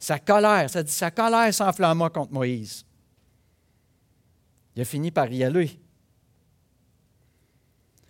sa 0.03 0.19
colère. 0.19 0.69
Ça 0.69 0.83
dit, 0.83 0.91
sa 0.91 1.11
colère 1.11 1.53
s'enflamma 1.53 2.09
contre 2.09 2.33
Moïse. 2.33 2.85
Il 4.75 4.81
a 4.81 4.85
fini 4.85 5.11
par 5.11 5.31
y 5.31 5.43
aller. 5.43 5.79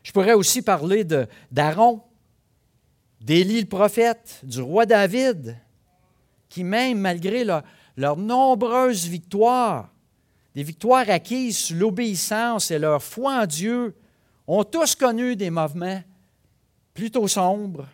Je 0.01 0.11
pourrais 0.11 0.33
aussi 0.33 0.63
parler 0.63 1.05
d'Aaron, 1.51 2.01
d'Élie 3.21 3.61
le 3.61 3.67
prophète, 3.67 4.39
du 4.43 4.59
roi 4.61 4.85
David, 4.85 5.55
qui 6.49 6.63
même, 6.63 6.99
malgré 6.99 7.45
leurs 7.95 8.17
nombreuses 8.17 9.07
victoires, 9.07 9.89
des 10.55 10.63
victoires 10.63 11.09
acquises 11.09 11.57
sous 11.57 11.75
l'obéissance 11.75 12.71
et 12.71 12.79
leur 12.79 13.03
foi 13.03 13.43
en 13.43 13.45
Dieu, 13.45 13.95
ont 14.47 14.63
tous 14.63 14.95
connu 14.95 15.35
des 15.35 15.49
mouvements 15.49 16.03
plutôt 16.93 17.27
sombres 17.27 17.87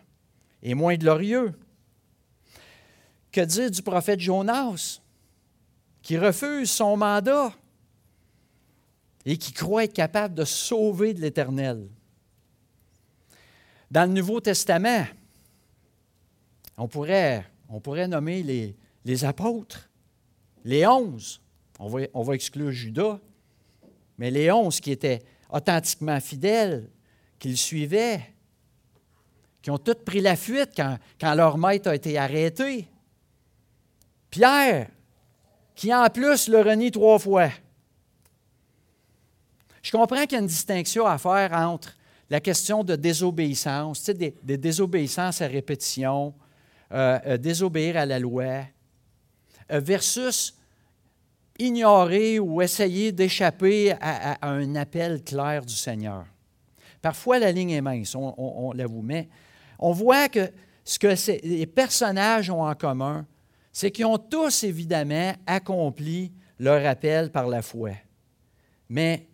et 0.62 0.74
moins 0.74 0.96
glorieux. 0.96 1.52
Que 3.32 3.40
dire 3.42 3.70
du 3.70 3.82
prophète 3.82 4.20
Jonas, 4.20 5.00
qui 6.02 6.18
refuse 6.18 6.70
son 6.70 6.96
mandat 6.96 7.52
et 9.24 9.36
qui 9.36 9.52
croit 9.52 9.84
être 9.84 9.92
capable 9.92 10.34
de 10.34 10.44
sauver 10.44 11.14
de 11.14 11.20
l'Éternel? 11.20 11.88
Dans 13.90 14.08
le 14.08 14.14
Nouveau 14.14 14.40
Testament, 14.40 15.06
on 16.76 16.88
pourrait, 16.88 17.44
nommer 18.08 18.42
les, 18.42 18.76
les 19.04 19.24
apôtres, 19.24 19.90
les 20.64 20.86
onze. 20.86 21.40
On 21.78 21.88
va, 21.88 22.00
on 22.14 22.22
va 22.22 22.34
exclure 22.34 22.70
Judas, 22.70 23.18
mais 24.18 24.30
les 24.30 24.50
onze 24.50 24.80
qui 24.80 24.90
étaient 24.90 25.22
authentiquement 25.52 26.20
fidèles, 26.20 26.90
qui 27.38 27.48
le 27.48 27.56
suivaient, 27.56 28.22
qui 29.62 29.70
ont 29.70 29.78
tous 29.78 29.94
pris 29.94 30.20
la 30.20 30.36
fuite 30.36 30.70
quand, 30.76 30.98
quand 31.20 31.34
leur 31.34 31.58
maître 31.58 31.88
a 31.88 31.94
été 31.94 32.16
arrêté. 32.18 32.88
Pierre, 34.30 34.88
qui 35.74 35.92
en 35.94 36.08
plus 36.08 36.48
le 36.48 36.60
renie 36.60 36.90
trois 36.90 37.18
fois. 37.18 37.50
Je 39.82 39.90
comprends 39.90 40.22
qu'il 40.22 40.32
y 40.32 40.36
a 40.36 40.40
une 40.40 40.46
distinction 40.46 41.06
à 41.06 41.18
faire 41.18 41.52
entre 41.52 41.96
la 42.28 42.40
question 42.40 42.84
de 42.84 42.96
désobéissance, 42.96 43.98
tu 43.98 44.04
sais, 44.04 44.14
des, 44.14 44.56
désobéissances 44.56 45.42
à 45.42 45.46
répétition, 45.46 46.34
euh, 46.92 47.18
euh, 47.26 47.36
désobéir 47.38 47.96
à 47.96 48.06
la 48.06 48.18
loi, 48.18 48.64
euh, 49.72 49.80
versus 49.80 50.54
ignorer 51.60 52.38
ou 52.38 52.62
essayer 52.62 53.12
d'échapper 53.12 53.92
à, 54.00 54.48
un 54.48 54.74
appel 54.74 55.22
clair 55.22 55.64
du 55.64 55.74
Seigneur. 55.74 56.24
Parfois, 57.02 57.38
la 57.38 57.52
ligne 57.52 57.70
est 57.70 57.80
mince, 57.80 58.14
on, 58.14 58.72
l'avoue, 58.74 59.02
mais 59.02 59.28
on 59.78 59.92
voit 59.92 60.28
que 60.28 60.50
ce 60.84 60.98
que 60.98 61.14
les 61.46 61.66
personnages 61.66 62.50
ont 62.50 62.62
en 62.62 62.74
commun, 62.74 63.26
c'est 63.72 63.90
qu'ils 63.90 64.06
ont 64.06 64.18
tous 64.18 64.64
évidemment 64.64 65.32
accompli 65.46 66.32
leur 66.58 66.84
appel 66.86 67.30
par 67.30 67.46
la 67.46 67.62
foi. 67.62 67.92
Mais 68.88 69.28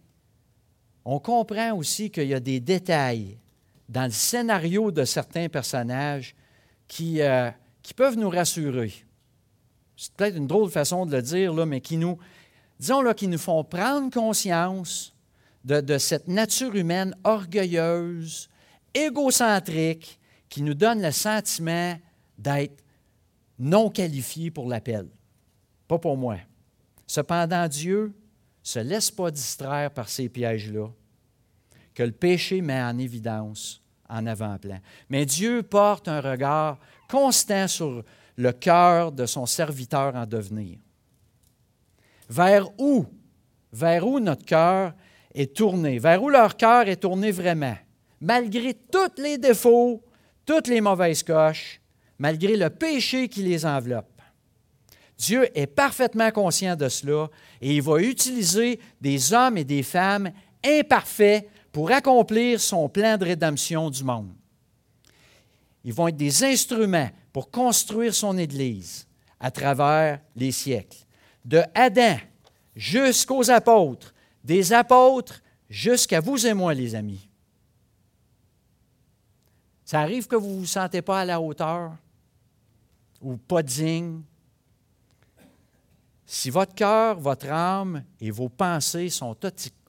on 1.05 1.19
comprend 1.19 1.73
aussi 1.73 2.11
qu'il 2.11 2.29
y 2.29 2.35
a 2.35 2.41
des 2.41 2.61
détails 2.61 3.39
dans 3.89 4.05
le 4.05 4.11
scénario 4.11 4.91
de 4.91 5.05
certains 5.05 5.49
personnages 5.49 6.35
qui, 6.87 7.23
euh, 7.23 7.51
qui 7.83 7.95
peuvent 7.95 8.17
nous 8.17 8.31
rassurer. 8.31 9.06
C'est 9.97 10.13
peut-être 10.13 10.37
une 10.37 10.47
drôle 10.47 10.71
façon 10.71 11.07
de 11.07 11.17
le 11.17 11.23
dire, 11.23 11.55
là, 11.55 11.65
mais 11.65 11.81
qui 11.81 11.97
nous, 11.97 12.19
disons, 12.79 13.01
là, 13.01 13.15
qui 13.15 13.29
nous 13.29 13.39
font 13.39 13.65
prendre 13.65 14.11
conscience 14.13 15.15
de, 15.65 15.99
cette 15.99 16.29
nature 16.29 16.75
humaine 16.77 17.17
orgueilleuse, 17.25 18.49
égocentrique, 18.95 20.21
qui 20.49 20.63
nous 20.63 20.75
donne 20.75 21.03
le 21.03 21.11
sentiment 21.11 21.99
d'être 22.39 22.85
non 23.59 23.91
qualifié 23.91 24.51
pour 24.51 24.69
l'appel. 24.69 25.09
Pas 25.89 25.99
pour 25.99 26.17
moi. 26.17 26.37
Cependant, 27.07 27.67
Dieu 27.67 28.15
se 28.63 28.79
laisse 28.79 29.11
pas 29.11 29.31
distraire 29.31 29.91
par 29.91 30.09
ces 30.09 30.29
pièges-là 30.29 30.89
que 31.95 32.03
le 32.03 32.13
péché 32.13 32.61
met 32.61 32.81
en 32.81 32.99
évidence 32.99 33.83
en 34.09 34.27
avant-plan. 34.27 34.79
Mais 35.09 35.25
Dieu 35.25 35.63
porte 35.63 36.09
un 36.09 36.21
regard 36.21 36.79
constant 37.09 37.67
sur 37.67 38.05
le 38.37 38.53
cœur 38.53 39.13
de 39.13 39.27
son 39.27 39.47
serviteur 39.47 40.15
en 40.15 40.27
devenir. 40.27 40.79
Vers 42.29 42.69
où? 42.79 43.07
Vers 43.73 44.07
où 44.07 44.21
notre 44.21 44.45
cœur 44.45 44.95
est 45.35 45.55
tourné? 45.55 45.99
Vers 45.99 46.23
où 46.23 46.29
leur 46.29 46.57
cœur 46.57 46.89
est 46.89 46.97
tourné 46.97 47.31
vraiment? 47.31 47.77
malgré 48.21 48.75
tous 48.75 49.21
les 49.21 49.39
défauts, 49.39 50.03
toutes 50.45 50.69
les 50.69 50.81
mauvaises 50.81 51.23
coches, 51.23 51.81
malgré 52.19 52.57
le 52.57 52.71
péché 52.71 53.29
qui 53.29 53.43
les 53.43 53.67
enveloppe. 53.67 54.21
Dieu 55.19 55.49
est 55.59 55.67
parfaitement 55.67 56.31
conscient 56.31 56.77
de 56.77 56.89
cela 56.89 57.29
et 57.61 57.77
il 57.77 57.83
va 57.83 58.01
utiliser 58.01 58.79
des 59.01 59.33
hommes 59.33 59.57
et 59.57 59.65
des 59.65 59.83
femmes 59.83 60.31
imparfaits 60.65 61.49
pour 61.73 61.91
accomplir 61.91 62.61
son 62.61 62.89
plan 62.89 63.17
de 63.17 63.25
rédemption 63.25 63.91
du 63.91 64.05
monde. 64.05 64.33
Ils 65.85 65.93
vont 65.93 66.09
être 66.09 66.17
des 66.17 66.45
instruments 66.45 67.11
pour 67.37 67.51
construire 67.51 68.15
son 68.15 68.39
Église 68.39 69.07
à 69.39 69.51
travers 69.51 70.23
les 70.37 70.53
siècles. 70.53 71.05
De 71.45 71.61
Adam 71.75 72.17
jusqu'aux 72.75 73.51
apôtres, 73.51 74.15
des 74.43 74.73
apôtres 74.73 75.43
jusqu'à 75.69 76.21
vous 76.21 76.47
et 76.47 76.55
moi, 76.55 76.73
les 76.73 76.95
amis. 76.95 77.29
Ça 79.85 80.01
arrive 80.01 80.27
que 80.27 80.37
vous 80.37 80.49
ne 80.49 80.61
vous 80.61 80.65
sentez 80.65 81.03
pas 81.03 81.21
à 81.21 81.25
la 81.27 81.39
hauteur 81.39 81.95
ou 83.21 83.37
pas 83.37 83.63
digne. 83.63 84.23
Si 86.25 86.49
votre 86.49 86.75
cœur, 86.75 87.21
votre 87.21 87.51
âme 87.51 88.03
et 88.19 88.31
vos 88.31 88.49
pensées 88.49 89.11
sont 89.11 89.37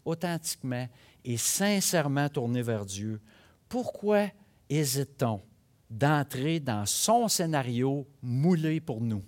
authentiquement 0.04 0.90
et 1.24 1.38
sincèrement 1.38 2.28
tournés 2.28 2.62
vers 2.62 2.86
Dieu, 2.86 3.22
pourquoi 3.70 4.28
hésite-t-on? 4.70 5.47
D'entrer 5.90 6.60
dans 6.60 6.86
son 6.86 7.28
scénario 7.28 8.08
moulé 8.22 8.80
pour 8.80 9.02
nous? 9.02 9.24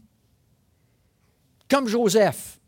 Comme 1.69 1.87
Joseph. 1.87 2.59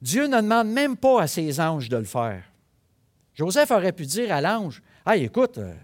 Dieu 0.00 0.26
ne 0.26 0.40
demande 0.40 0.68
même 0.68 0.96
pas 0.96 1.22
à 1.22 1.26
ses 1.26 1.60
anges 1.60 1.88
de 1.88 1.96
le 1.96 2.04
faire. 2.04 2.44
Joseph 3.34 3.70
aurait 3.70 3.92
pu 3.92 4.06
dire 4.06 4.32
à 4.32 4.40
l'ange 4.40 4.82
Ah, 5.04 5.16
écoute, 5.16 5.58
euh, 5.58 5.74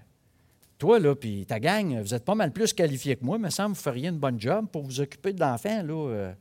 toi, 0.79 0.99
là, 0.99 1.15
puis 1.15 1.47
ta 1.47 1.59
gang, 1.59 2.01
vous 2.01 2.15
êtes 2.15 2.25
pas 2.25 2.35
mal 2.35 2.53
plus 2.53 2.73
qualifiés 2.73 3.17
que 3.17 3.25
moi, 3.25 3.39
mais 3.39 3.51
ça 3.51 3.69
me 3.69 3.75
feriez 3.75 4.09
une 4.09 4.19
bonne 4.19 4.41
job 4.41 4.67
pour 4.71 4.83
vous 4.83 5.01
occuper 5.01 5.33
de 5.33 5.41
l'enfant, 5.41 5.83
euh, 5.89 6.33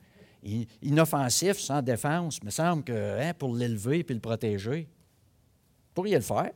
inoffensif, 0.82 1.58
sans 1.58 1.82
défense. 1.82 2.44
Me 2.44 2.50
semble 2.50 2.84
que 2.84 3.20
hein, 3.22 3.34
pour 3.34 3.56
l'élever 3.56 4.04
puis 4.04 4.14
le 4.14 4.22
protéger, 4.22 4.82
vous 4.82 5.94
pourriez 5.94 6.16
le 6.16 6.22
faire. 6.22 6.52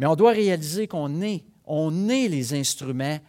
Mais 0.00 0.06
on 0.06 0.16
doit 0.16 0.32
réaliser 0.32 0.88
qu'on 0.88 1.20
est, 1.20 1.44
on 1.66 2.08
est 2.08 2.26
les 2.26 2.54
instruments 2.54 3.20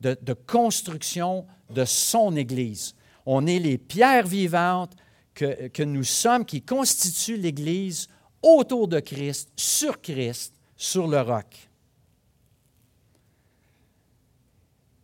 de, 0.00 0.32
construction 0.46 1.44
de 1.74 1.84
son 1.84 2.36
Église. 2.36 2.94
On 3.26 3.48
est 3.48 3.58
les 3.58 3.78
pierres 3.78 4.28
vivantes 4.28 4.94
que, 5.34 5.82
nous 5.82 6.04
sommes 6.04 6.44
qui 6.44 6.62
constituent 6.62 7.36
l'Église 7.36 8.06
autour 8.42 8.86
de 8.86 9.00
Christ, 9.00 9.50
sur 9.56 10.00
Christ, 10.00 10.54
sur 10.76 11.08
le 11.08 11.20
roc. 11.20 11.68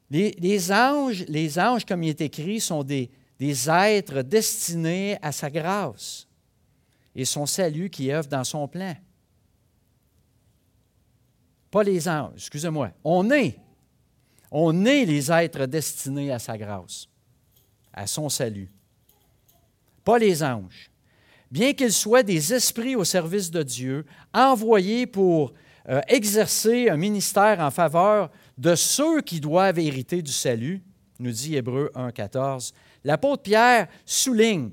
Les, 0.08 0.70
anges, 0.70 1.24
les 1.26 1.58
anges, 1.58 1.84
comme 1.84 2.04
il 2.04 2.10
est 2.10 2.20
écrit, 2.20 2.60
sont 2.60 2.84
des, 2.84 3.10
des 3.40 3.68
êtres 3.68 4.22
destinés 4.22 5.18
à 5.22 5.32
sa 5.32 5.50
grâce 5.50 6.28
et 7.16 7.24
son 7.24 7.46
salut 7.46 7.90
qui 7.90 8.12
œuvre 8.12 8.28
dans 8.28 8.44
son 8.44 8.68
plan. 8.68 8.94
Pas 11.76 11.82
les 11.82 12.08
anges, 12.08 12.32
excusez-moi. 12.36 12.90
On 13.04 13.30
est, 13.30 13.58
on 14.50 14.86
est 14.86 15.04
les 15.04 15.30
êtres 15.30 15.66
destinés 15.66 16.32
à 16.32 16.38
sa 16.38 16.56
grâce, 16.56 17.06
à 17.92 18.06
son 18.06 18.30
salut. 18.30 18.70
Pas 20.02 20.18
les 20.18 20.42
anges. 20.42 20.90
Bien 21.50 21.74
qu'ils 21.74 21.92
soient 21.92 22.22
des 22.22 22.54
esprits 22.54 22.96
au 22.96 23.04
service 23.04 23.50
de 23.50 23.62
Dieu, 23.62 24.06
envoyés 24.32 25.06
pour 25.06 25.52
euh, 25.90 26.00
exercer 26.08 26.88
un 26.88 26.96
ministère 26.96 27.60
en 27.60 27.70
faveur 27.70 28.30
de 28.56 28.74
ceux 28.74 29.20
qui 29.20 29.38
doivent 29.38 29.78
hériter 29.78 30.22
du 30.22 30.32
salut, 30.32 30.82
nous 31.18 31.30
dit 31.30 31.56
Hébreu 31.56 31.92
1.14. 31.94 32.72
L'apôtre 33.04 33.42
Pierre 33.42 33.88
souligne 34.06 34.70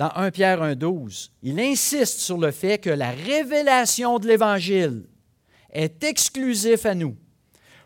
dans 0.00 0.10
1 0.16 0.32
Pierre 0.32 0.60
1.12, 0.62 1.30
il 1.44 1.60
insiste 1.60 2.18
sur 2.18 2.38
le 2.38 2.50
fait 2.50 2.78
que 2.78 2.90
la 2.90 3.12
révélation 3.12 4.18
de 4.18 4.26
l'Évangile 4.26 5.04
est 5.72 6.02
exclusif 6.04 6.86
à 6.86 6.94
nous 6.94 7.16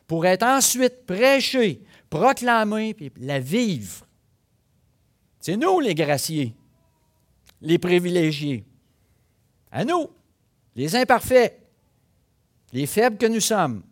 pour 0.06 0.26
être 0.26 0.44
ensuite 0.44 1.06
prêchée, 1.06 1.82
proclamée, 2.10 2.94
puis 2.94 3.12
la 3.18 3.40
vivre. 3.40 4.06
C'est 5.40 5.56
nous 5.56 5.80
les 5.80 5.94
graciés, 5.94 6.54
les 7.60 7.78
privilégiés. 7.78 8.64
À 9.70 9.84
nous, 9.84 10.08
les 10.76 10.94
imparfaits, 10.96 11.60
les 12.72 12.86
faibles 12.86 13.16
que 13.16 13.26
nous 13.26 13.40
sommes. 13.40 13.82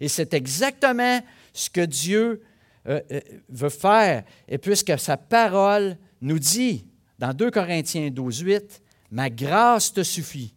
Et 0.00 0.08
c'est 0.08 0.34
exactement 0.34 1.20
ce 1.52 1.70
que 1.70 1.82
Dieu 1.82 2.42
euh, 2.88 3.00
euh, 3.12 3.20
veut 3.48 3.68
faire. 3.68 4.24
Et 4.48 4.58
puisque 4.58 4.98
sa 4.98 5.16
parole 5.16 5.96
nous 6.20 6.38
dit 6.38 6.86
dans 7.18 7.32
2 7.32 7.50
Corinthiens 7.50 8.10
12, 8.10 8.40
8, 8.40 8.82
Ma 9.12 9.28
grâce 9.28 9.92
te 9.92 10.02
suffit, 10.02 10.54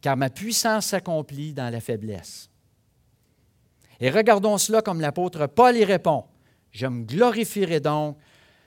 car 0.00 0.16
ma 0.16 0.30
puissance 0.30 0.86
s'accomplit 0.86 1.52
dans 1.52 1.70
la 1.70 1.80
faiblesse. 1.80 2.50
Et 4.00 4.10
regardons 4.10 4.56
cela 4.58 4.82
comme 4.82 5.00
l'apôtre 5.00 5.46
Paul 5.46 5.76
y 5.76 5.84
répond. 5.84 6.24
Je 6.72 6.86
me 6.86 7.04
glorifierai 7.04 7.80
donc, 7.80 8.16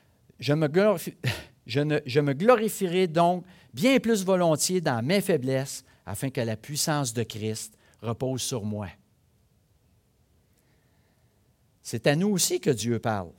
je 0.39 0.53
me, 0.53 2.33
glorifierai 2.33 3.07
donc 3.07 3.45
bien 3.73 3.99
plus 3.99 4.23
volontiers 4.23 4.81
dans 4.81 5.03
mes 5.03 5.21
faiblesses, 5.21 5.83
afin 6.05 6.29
que 6.29 6.41
la 6.41 6.57
puissance 6.57 7.13
de 7.13 7.23
Christ 7.23 7.77
repose 8.01 8.41
sur 8.41 8.63
moi. 8.63 8.89
C'est 11.81 12.07
à 12.07 12.15
nous 12.15 12.29
aussi 12.29 12.59
que 12.59 12.69
Dieu 12.69 12.99
parle. 12.99 13.31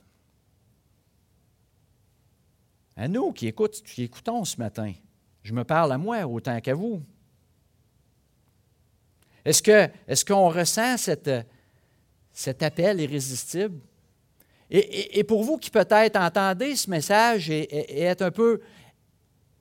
À 2.95 3.07
nous 3.07 3.31
qui 3.33 3.47
écoutons 3.47 4.45
ce 4.45 4.57
matin. 4.57 4.93
Je 5.43 5.53
me 5.53 5.63
parle 5.63 5.91
à 5.91 5.97
moi 5.97 6.25
autant 6.25 6.59
qu'à 6.59 6.73
vous. 6.73 7.03
Est-ce 9.45 10.25
qu'on 10.25 10.49
est 10.51 10.59
ressent 10.59 10.97
cet 10.97 12.63
appel 12.63 12.99
irrésistible? 12.99 13.79
Et, 14.69 15.23
pour 15.23 15.43
vous 15.43 15.57
qui 15.57 15.69
peut-être 15.69 16.19
entendez 16.19 16.75
ce 16.75 16.89
message 16.89 17.51
et, 17.51 18.01
êtes 18.01 18.23
un 18.23 18.31
peu 18.31 18.59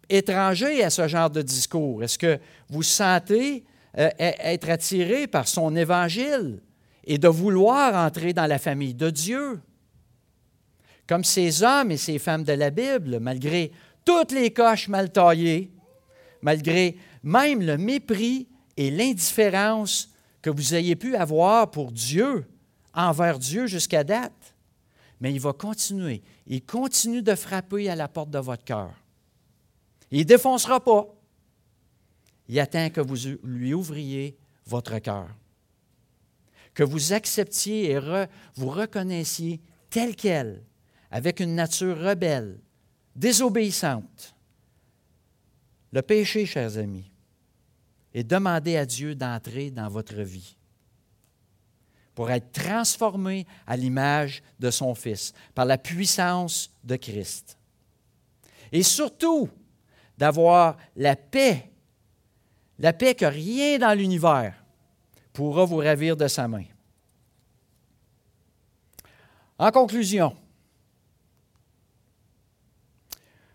étranger 0.09 0.83
à 0.83 0.91
ce 0.91 1.07
genre 1.07 1.31
de 1.31 1.43
discours, 1.43 2.03
est-ce 2.03 2.19
que 2.19 2.39
vous 2.71 2.83
sentez 2.83 3.65
euh, 3.99 4.11
être 4.19 4.71
attiré 4.71 5.27
par 5.27 5.47
son 5.47 5.77
évangile? 5.77 6.61
et 7.07 7.19
de 7.19 7.29
vouloir 7.29 7.95
entrer 7.95 8.33
dans 8.33 8.47
la 8.47 8.59
famille 8.59 8.95
de 8.95 9.11
Dieu? 9.11 9.61
Comme 11.07 11.25
ces 11.25 11.63
hommes 11.63 11.91
et 11.91 11.97
ces 11.97 12.19
femmes 12.19 12.45
de 12.45 12.53
la 12.53 12.71
Bible, 12.71 13.19
malgré 13.21 13.73
toutes 14.05 14.33
les 14.33 14.53
coches 14.53 14.89
mal 14.89 15.13
taillées, 15.13 15.71
malgré 16.41 16.97
même 17.23 17.61
le 17.61 17.77
mépris 17.77 18.49
et 18.77 18.91
l'indifférence 18.91 20.11
que 20.43 20.51
vous 20.51 20.75
ayez 20.75 20.97
pu 20.97 21.17
avoir 21.17 21.71
pour 21.71 21.93
Dieu, 21.93 22.47
envers 22.93 23.39
Dieu 23.39 23.67
jusqu'à 23.67 24.05
date. 24.05 24.55
Mais 25.21 25.33
il 25.33 25.41
va 25.41 25.53
continuer. 25.53 26.23
Il 26.47 26.65
continue 26.65 27.23
de 27.23 27.35
frapper 27.35 27.89
à 27.89 27.97
la 27.97 28.09
porte 28.09 28.31
de 28.31 28.39
votre 28.39 28.65
cœur. 28.65 28.93
Il 30.11 30.19
ne 30.21 30.25
défoncera 30.25 30.81
pas. 30.81 31.07
Il 32.49 32.61
attend 32.61 32.91
que 32.91 33.01
vous 33.01 33.17
lui 33.43 33.73
ouvriez 33.73 34.37
votre 34.67 34.99
cœur 34.99 35.29
que 36.75 36.83
vous 36.83 37.13
acceptiez 37.13 37.93
et 37.93 37.99
vous 38.57 38.69
reconnaissiez 38.69 39.61
tel 39.89 40.17
quel, 40.17 40.63
avec 41.11 41.41
une 41.41 41.55
nature 41.55 41.97
rebelle, 41.97 42.61
désobéissante. 43.15 44.35
Le 45.93 46.03
péché, 46.03 46.45
chers 46.45 46.77
amis, 46.77 47.11
est 48.15 48.25
demander 48.25 48.77
à 48.77 48.87
Dieu 48.87 49.15
d'entrer 49.15 49.71
dans 49.71 49.89
votre 49.89 50.23
vie 50.23 50.57
pour 52.15 52.31
être 52.31 52.53
transformé 52.53 53.47
à 53.67 53.77
l'image 53.77 54.43
de 54.61 54.71
son 54.71 54.95
Fils, 54.95 55.35
par 55.55 55.65
la 55.65 55.77
puissance 55.77 56.71
de 56.85 56.95
Christ. 56.95 57.59
Et 58.71 58.85
surtout, 58.85 59.51
d'avoir 60.17 60.77
la 60.97 61.17
paix, 61.17 61.71
la 62.79 62.93
paix 62.93 63.15
que 63.15 63.25
rien 63.25 63.79
dans 63.79 63.99
l'univers 63.99 64.55
pourra 65.33 65.65
vous 65.65 65.79
ravir 65.79 66.17
de 66.17 66.29
sa 66.29 66.47
main. 66.47 66.65
En 69.59 69.71
conclusion, 69.71 70.37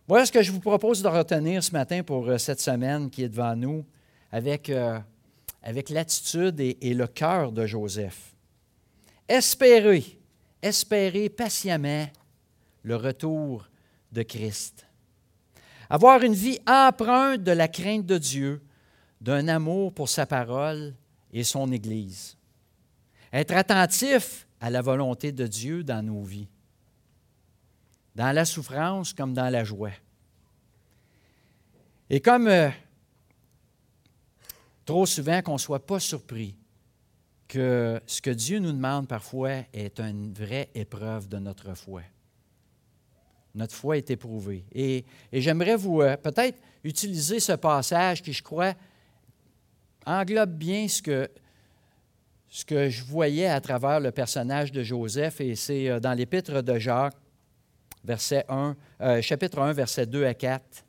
voilà 0.07 0.25
ce 0.25 0.31
que 0.31 0.41
je 0.41 0.51
vous 0.51 0.59
propose 0.59 1.01
de 1.01 1.07
retenir 1.07 1.63
ce 1.63 1.71
matin 1.71 2.03
pour 2.03 2.27
euh, 2.27 2.37
cette 2.37 2.59
semaine 2.59 3.09
qui 3.09 3.23
est 3.23 3.29
devant 3.29 3.55
nous 3.55 3.85
avec, 4.31 4.69
euh, 4.69 4.99
avec 5.63 5.89
l'attitude 5.89 6.59
et, 6.59 6.77
et 6.81 6.93
le 6.93 7.07
cœur 7.07 7.51
de 7.51 7.65
Joseph. 7.65 8.33
Espérez, 9.27 10.19
espérez 10.61 11.29
patiemment 11.29 12.07
le 12.83 12.95
retour 12.95 13.69
de 14.11 14.23
Christ. 14.23 14.85
Avoir 15.89 16.23
une 16.23 16.33
vie 16.33 16.59
empreinte 16.67 17.43
de 17.43 17.51
la 17.51 17.67
crainte 17.67 18.05
de 18.05 18.17
Dieu 18.17 18.61
d'un 19.21 19.47
amour 19.47 19.93
pour 19.93 20.09
sa 20.09 20.25
parole 20.25 20.95
et 21.31 21.43
son 21.43 21.71
Église. 21.71 22.37
Être 23.33 23.55
attentif 23.55 24.47
à 24.59 24.69
la 24.69 24.81
volonté 24.81 25.31
de 25.31 25.47
Dieu 25.47 25.83
dans 25.83 26.03
nos 26.03 26.23
vies, 26.23 26.47
dans 28.15 28.31
la 28.31 28.45
souffrance 28.45 29.13
comme 29.13 29.33
dans 29.33 29.49
la 29.49 29.63
joie. 29.63 29.91
Et 32.09 32.19
comme 32.19 32.47
euh, 32.47 32.69
trop 34.89 35.05
souvent 35.05 35.43
qu'on 35.43 35.53
ne 35.53 35.59
soit 35.59 35.85
pas 35.85 35.99
surpris 35.99 36.55
que 37.47 38.01
ce 38.07 38.23
que 38.23 38.31
Dieu 38.31 38.57
nous 38.57 38.71
demande 38.71 39.07
parfois 39.07 39.61
est 39.71 39.99
une 39.99 40.33
vraie 40.33 40.69
épreuve 40.73 41.29
de 41.29 41.37
notre 41.37 41.75
foi. 41.75 42.01
Notre 43.53 43.75
foi 43.75 43.97
est 43.97 44.09
éprouvée. 44.09 44.65
Et, 44.73 45.05
j'aimerais 45.31 45.75
vous 45.75 46.01
euh, 46.01 46.17
peut-être 46.17 46.57
utiliser 46.83 47.39
ce 47.39 47.51
passage 47.51 48.23
qui, 48.23 48.33
je 48.33 48.41
crois, 48.41 48.73
englobe 50.07 50.57
bien 50.57 50.87
ce 50.87 51.03
que, 51.03 51.29
je 52.89 53.03
voyais 53.03 53.45
à 53.45 53.61
travers 53.61 53.99
le 53.99 54.09
personnage 54.09 54.71
de 54.71 54.81
Joseph, 54.81 55.39
et 55.39 55.53
c'est 55.53 55.87
euh, 55.87 55.99
dans 55.99 56.13
l'épître 56.13 56.63
de 56.63 56.79
Jacques, 56.79 57.17
verset 58.03 58.43
1, 58.49 58.75
euh, 59.01 59.21
chapitre 59.21 59.59
1, 59.59 59.71
versets 59.73 60.07
2 60.07 60.25
à 60.25 60.33
4, 60.33 60.83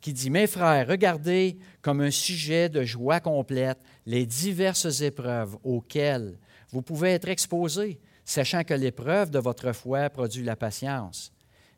qui 0.00 0.12
dit, 0.12 0.30
Mes 0.30 0.46
frères, 0.46 0.86
regardez 0.88 1.58
comme 1.82 2.00
un 2.00 2.10
sujet 2.10 2.68
de 2.68 2.82
joie 2.82 3.20
complète 3.20 3.78
les 4.06 4.26
diverses 4.26 5.00
épreuves 5.00 5.56
auxquelles 5.62 6.38
vous 6.70 6.82
pouvez 6.82 7.10
être 7.10 7.28
exposés, 7.28 8.00
sachant 8.24 8.64
que 8.64 8.74
l'épreuve 8.74 9.30
de 9.30 9.38
votre 9.38 9.72
foi 9.72 10.08
produit 10.08 10.44
la 10.44 10.56
patience. 10.56 11.32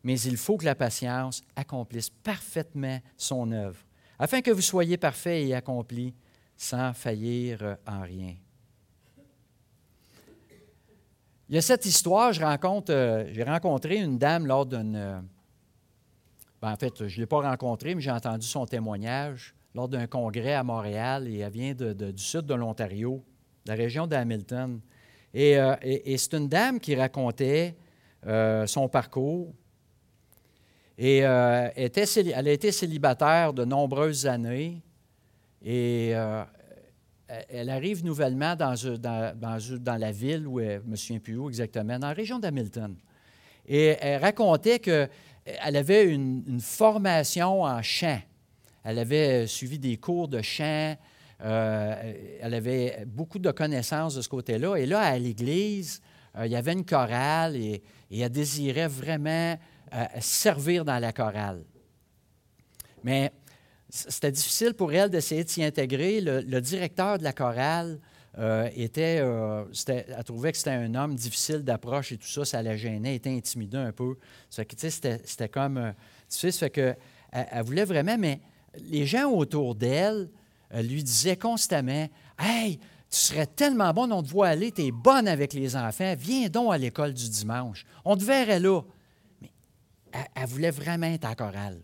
Mais 0.05 0.21
il 0.21 0.37
faut 0.37 0.57
que 0.57 0.65
la 0.65 0.75
patience 0.75 1.43
accomplisse 1.57 2.11
parfaitement 2.11 3.01
son 3.17 3.53
œuvre, 3.53 3.79
afin 4.19 4.41
que 4.43 4.51
vous 4.51 4.61
soyez 4.61 4.97
parfaits 4.97 5.47
et 5.47 5.55
accomplis 5.55 6.15
sans 6.57 6.93
faillir 6.93 7.77
en 7.87 8.03
rien. 8.03 8.35
Il 11.49 11.57
y 11.57 11.59
a 11.59 11.63
cette 11.63 11.85
histoire, 11.85 12.33
euh, 12.89 13.25
j'ai 13.31 13.43
rencontré 13.43 13.97
une 13.97 14.19
dame 14.19 14.47
lors 14.47 14.65
d'une... 14.65 15.23
Euh, 16.63 16.67
ben, 16.67 16.73
en 16.73 16.77
fait, 16.77 17.09
je 17.09 17.17
ne 17.17 17.21
l'ai 17.21 17.27
pas 17.27 17.41
rencontrée, 17.41 17.95
mais 17.95 18.01
j'ai 18.01 18.11
entendu 18.11 18.47
son 18.47 18.67
témoignage 18.67 19.55
lors 19.75 19.89
d'un 19.89 20.07
congrès 20.07 20.55
à 20.55 20.63
Montréal 20.63 21.27
et 21.29 21.39
elle 21.39 21.53
vient 21.53 21.75
du 21.75 22.23
sud 22.23 22.43
de 22.43 22.55
l'Ontario, 22.55 23.25
de 23.65 23.71
la 23.71 23.77
région 23.77 24.07
d'Hamilton. 24.07 24.81
Et, 25.35 25.59
euh, 25.59 25.75
c'est 26.17 26.35
une 26.35 26.49
dame 26.49 26.79
qui 26.79 26.95
racontait 26.95 27.77
son 28.67 28.89
parcours. 28.89 29.53
Et 30.99 31.19
était, 31.75 32.05
elle 32.17 32.49
a 32.49 32.53
été 32.53 32.71
célibataire 32.71 33.53
de 33.53 33.65
nombreuses 33.65 34.27
années. 34.27 34.81
Et 35.65 36.11
elle 37.49 37.71
arrive 37.71 38.05
nouvellement 38.05 38.55
dans, 38.55 38.75
dans, 39.01 39.97
la 39.99 40.13
ville, 40.13 40.47
où 40.47 40.61
elle, 40.61 40.83
je 40.95 41.15
me 41.15 41.49
exactement, 41.49 41.99
dans 41.99 42.09
la 42.09 42.13
région 42.13 42.39
d'Hamilton. 42.39 42.95
Et 43.67 43.97
elle 44.01 44.21
racontait 44.21 44.79
qu'elle 45.45 45.77
avait 45.77 46.05
une, 46.05 46.61
formation 46.61 47.63
en 47.63 47.83
chant. 47.83 48.21
Elle 48.85 48.99
avait 48.99 49.47
suivi 49.47 49.79
des 49.79 49.97
cours 49.97 50.29
de 50.29 50.43
chant. 50.43 50.97
Euh, 51.45 52.15
elle 52.41 52.55
avait 52.55 53.05
beaucoup 53.07 53.39
de 53.39 53.51
connaissances 53.51 54.15
de 54.15 54.23
ce 54.23 54.29
côté-là. 54.29 54.77
Et 54.77 54.87
là, 54.87 55.01
à 55.01 55.19
l'église, 55.19 56.01
euh, 56.37 56.47
il 56.47 56.53
y 56.53 56.57
avait 56.57 56.73
une 56.73 56.85
chorale 56.85 57.57
et, 57.57 57.83
elle 58.11 58.29
désirait 58.31 58.89
vraiment 58.89 59.59
euh, 59.95 60.05
servir 60.21 60.85
dans 60.85 60.99
la 60.99 61.13
chorale. 61.13 61.65
Mais 63.03 63.33
c'était 63.89 64.33
difficile 64.33 64.75
pour 64.75 64.93
elle 64.93 65.11
d'essayer 65.11 65.45
de 65.45 65.49
s'y 65.49 65.65
intégrer. 65.65 66.21
Le, 66.21 66.61
directeur 66.61 67.19
de 67.19 67.25
la 67.25 67.33
chorale 67.33 67.99
euh, 68.39 68.71
était, 68.75 69.19
euh, 69.21 69.65
elle 69.89 70.25
trouvait 70.25 70.53
que 70.53 70.59
c'était 70.59 70.71
un 70.71 70.95
homme 70.95 71.15
difficile 71.15 71.59
d'approche 71.59 72.13
et 72.13 72.17
tout 72.17 72.29
ça, 72.29 72.47
ça 72.47 72.63
la 72.63 72.77
gênait, 72.77 73.17
était 73.17 73.31
intimidée 73.31 73.77
un 73.77 73.93
peu. 73.93 74.17
C'était, 74.49 75.49
comme 75.51 75.77
euh, 75.77 75.93
difficile, 76.29 76.53
ça 76.53 76.71
que 76.71 76.95
elle, 77.31 77.63
voulait 77.63 77.85
vraiment, 77.85 78.17
mais 78.17 78.41
les 78.79 79.05
gens 79.05 79.31
autour 79.31 79.75
d'elle 79.75 80.31
lui 80.75 81.03
disaient 81.03 81.37
constamment 81.37 82.09
Hey, 82.39 82.79
tu 83.11 83.19
serais 83.19 83.47
tellement 83.47 83.93
bon, 83.93 84.11
on 84.11 84.23
te 84.23 84.29
voit 84.29 84.49
aller, 84.49 84.73
tu 84.73 84.87
es 84.87 84.91
bonne 84.91 85.29
avec 85.29 85.53
les 85.53 85.77
enfants, 85.77 86.15
viens 86.17 86.49
donc 86.49 86.73
à 86.73 86.79
l'école 86.79 87.13
du 87.13 87.29
dimanche. 87.29 87.85
On 88.05 88.17
te 88.17 88.25
verrait 88.25 88.61
là. 88.61 88.81
Mais 89.43 89.51
elle, 90.35 90.47
voulait 90.47 90.71
vraiment 90.71 91.07
être 91.07 91.27
en 91.27 91.35
chorale. 91.35 91.83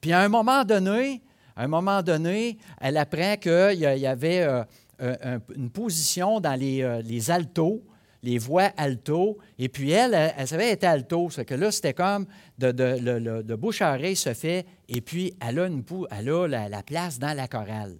Puis 0.00 0.12
à 0.12 0.20
un 0.20 0.28
moment 0.28 0.64
donné, 0.64 1.22
à 1.56 1.64
un 1.64 1.68
moment 1.68 2.02
donné, 2.02 2.56
elle 2.80 2.96
apprend 2.96 3.36
qu'il 3.36 3.78
y 3.78 4.06
avait 4.06 4.64
euh, 5.00 5.38
une 5.54 5.70
position 5.70 6.40
dans 6.40 6.58
les, 6.58 6.82
euh, 6.82 7.02
les, 7.02 7.30
altos, 7.30 7.84
les 8.22 8.38
voix 8.38 8.70
alto, 8.76 9.38
et 9.58 9.68
puis 9.68 9.90
elle, 9.90 10.14
elle, 10.14 10.48
savait 10.48 10.70
être 10.70 10.84
alto, 10.84 11.30
c'est 11.30 11.44
que 11.44 11.54
là, 11.54 11.70
c'était 11.70 11.94
comme 11.94 12.26
de, 12.58 12.72
de, 12.72 13.54
bouche 13.54 13.82
à 13.82 13.94
oreille 13.94 14.16
se 14.16 14.34
fait, 14.34 14.66
et 14.88 15.00
puis 15.00 15.34
elle 15.40 15.58
a, 15.60 15.66
une, 15.66 15.84
elle 16.10 16.28
a 16.28 16.68
la, 16.68 16.82
place 16.82 17.18
dans 17.18 17.36
la 17.36 17.46
chorale. 17.46 17.96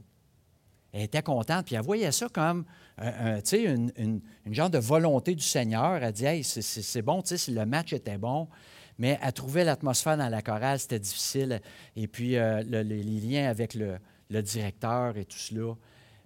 Elle 0.92 1.02
était 1.02 1.22
contente, 1.22 1.66
puis 1.66 1.74
elle 1.74 1.82
voyait 1.82 2.12
ça 2.12 2.28
comme 2.32 2.64
euh, 3.00 3.40
une, 3.52 3.92
une, 3.96 4.20
une, 4.46 4.54
genre 4.54 4.70
de 4.70 4.78
volonté 4.78 5.34
du 5.34 5.44
Seigneur. 5.44 6.02
Elle 6.02 6.12
dit 6.12 6.24
Hey, 6.24 6.42
c'est 6.42 7.02
bon, 7.02 7.22
le 7.48 7.64
match 7.64 7.92
était 7.92 8.18
bon 8.18 8.48
mais 8.98 9.18
elle 9.22 9.32
trouvait 9.32 9.64
l'atmosphère 9.64 10.16
dans 10.16 10.28
la 10.28 10.42
chorale, 10.42 10.78
c'était 10.78 10.98
difficile. 10.98 11.60
Et 11.96 12.08
puis, 12.08 12.36
euh, 12.36 12.62
les 12.62 13.02
liens 13.02 13.48
avec 13.48 13.74
le, 13.74 13.98
directeur 14.42 15.16
et 15.16 15.24
tout 15.24 15.38
cela. 15.38 15.74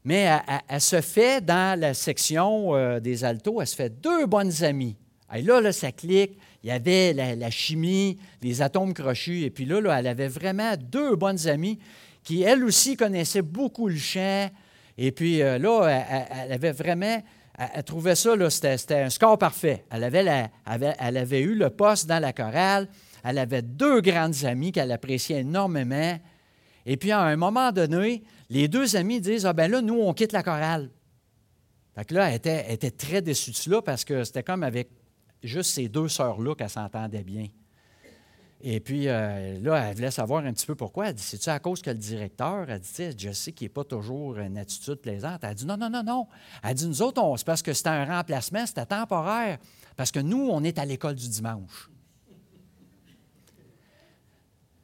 Mais 0.04 0.28
elle, 0.68 0.80
se 0.80 1.00
fait 1.00 1.44
dans 1.44 1.78
la 1.78 1.94
section 1.94 2.74
euh, 2.74 2.98
des 2.98 3.24
altos, 3.24 3.60
elle 3.60 3.66
se 3.66 3.76
fait 3.76 4.00
deux 4.00 4.26
bonnes 4.26 4.64
amies. 4.64 4.96
Et 5.34 5.42
là, 5.42 5.60
là, 5.60 5.72
ça 5.72 5.92
clique. 5.92 6.38
Il 6.62 6.68
y 6.68 6.72
avait 6.72 7.12
la, 7.12 7.50
chimie, 7.50 8.18
les 8.42 8.62
atomes 8.62 8.94
crochus. 8.94 9.42
Et 9.42 9.50
puis 9.50 9.64
là, 9.64 9.80
elle 9.98 10.06
avait 10.06 10.28
vraiment 10.28 10.74
deux 10.76 11.16
bonnes 11.16 11.48
amies 11.48 11.78
qui, 12.22 12.42
elles 12.42 12.64
aussi, 12.64 12.96
connaissaient 12.96 13.42
beaucoup 13.42 13.88
le 13.88 13.96
chant. 13.96 14.48
Et 14.98 15.10
puis 15.10 15.40
euh, 15.40 15.58
là, 15.58 15.86
elle 16.44 16.52
avait 16.52 16.72
vraiment 16.72 17.22
elle, 17.58 17.84
trouvait 17.84 18.14
ça, 18.14 18.34
c'était 18.50 19.00
un 19.00 19.10
score 19.10 19.38
parfait. 19.38 19.84
Elle 19.90 20.04
avait, 20.04 20.48
elle 20.98 21.16
avait 21.16 21.40
eu 21.40 21.54
le 21.54 21.70
poste 21.70 22.06
dans 22.06 22.18
la 22.18 22.32
chorale. 22.32 22.88
Elle 23.24 23.38
avait 23.38 23.62
deux 23.62 24.00
grandes 24.00 24.44
amies 24.44 24.72
qu'elle 24.72 24.90
appréciait 24.90 25.40
énormément. 25.40 26.18
Et 26.86 26.96
puis, 26.96 27.12
à 27.12 27.20
un 27.20 27.36
moment 27.36 27.70
donné, 27.70 28.22
les 28.52 28.68
deux 28.68 28.96
amies 28.96 29.20
disent 29.20 29.46
Ah, 29.46 29.52
ben 29.52 29.70
là, 29.70 29.80
nous, 29.80 29.98
on 29.98 30.12
quitte 30.12 30.32
la 30.32 30.42
chorale. 30.42 30.90
Fait 31.94 32.04
que 32.04 32.14
là, 32.14 32.28
elle 32.28 32.36
était, 32.36 32.72
était 32.72 32.90
très 32.90 33.22
déçue 33.22 33.50
de 33.50 33.56
cela 33.56 33.82
parce 33.82 34.04
que 34.04 34.24
c'était 34.24 34.42
comme 34.42 34.62
avec 34.62 34.90
juste 35.42 35.70
ces 35.72 35.88
deux 35.88 36.08
sœurs-là 36.08 36.54
qu'elle 36.54 36.70
s'entendait 36.70 37.24
bien. 37.24 37.48
Et 38.64 38.78
puis 38.78 39.08
euh, 39.08 39.58
là, 39.60 39.88
elle 39.88 39.96
voulait 39.96 40.10
savoir 40.10 40.44
un 40.44 40.52
petit 40.52 40.66
peu 40.66 40.74
pourquoi. 40.74 41.08
Elle 41.08 41.14
dit 41.14 41.22
C'est-tu 41.22 41.48
à 41.48 41.58
cause 41.58 41.82
que 41.82 41.90
le 41.90 41.96
directeur, 41.96 42.68
elle 42.68 42.80
dit 42.80 43.18
Je 43.18 43.32
sais 43.32 43.52
qu'il 43.52 43.64
n'est 43.64 43.70
pas 43.70 43.84
toujours 43.84 44.38
une 44.38 44.58
attitude 44.58 44.96
plaisante. 44.96 45.40
Elle 45.42 45.54
dit 45.54 45.66
Non, 45.66 45.76
non, 45.76 45.90
non, 45.90 46.02
non. 46.02 46.26
Elle 46.62 46.74
dit 46.74 46.86
Nous 46.86 47.02
autres, 47.02 47.22
c'est 47.38 47.46
parce 47.46 47.62
que 47.62 47.72
c'était 47.72 47.88
un 47.88 48.04
remplacement, 48.04 48.66
c'était 48.66 48.86
temporaire. 48.86 49.58
Parce 49.96 50.10
que 50.10 50.20
nous, 50.20 50.48
on 50.50 50.62
est 50.62 50.78
à 50.78 50.84
l'école 50.84 51.14
du 51.14 51.28
dimanche. 51.28 51.90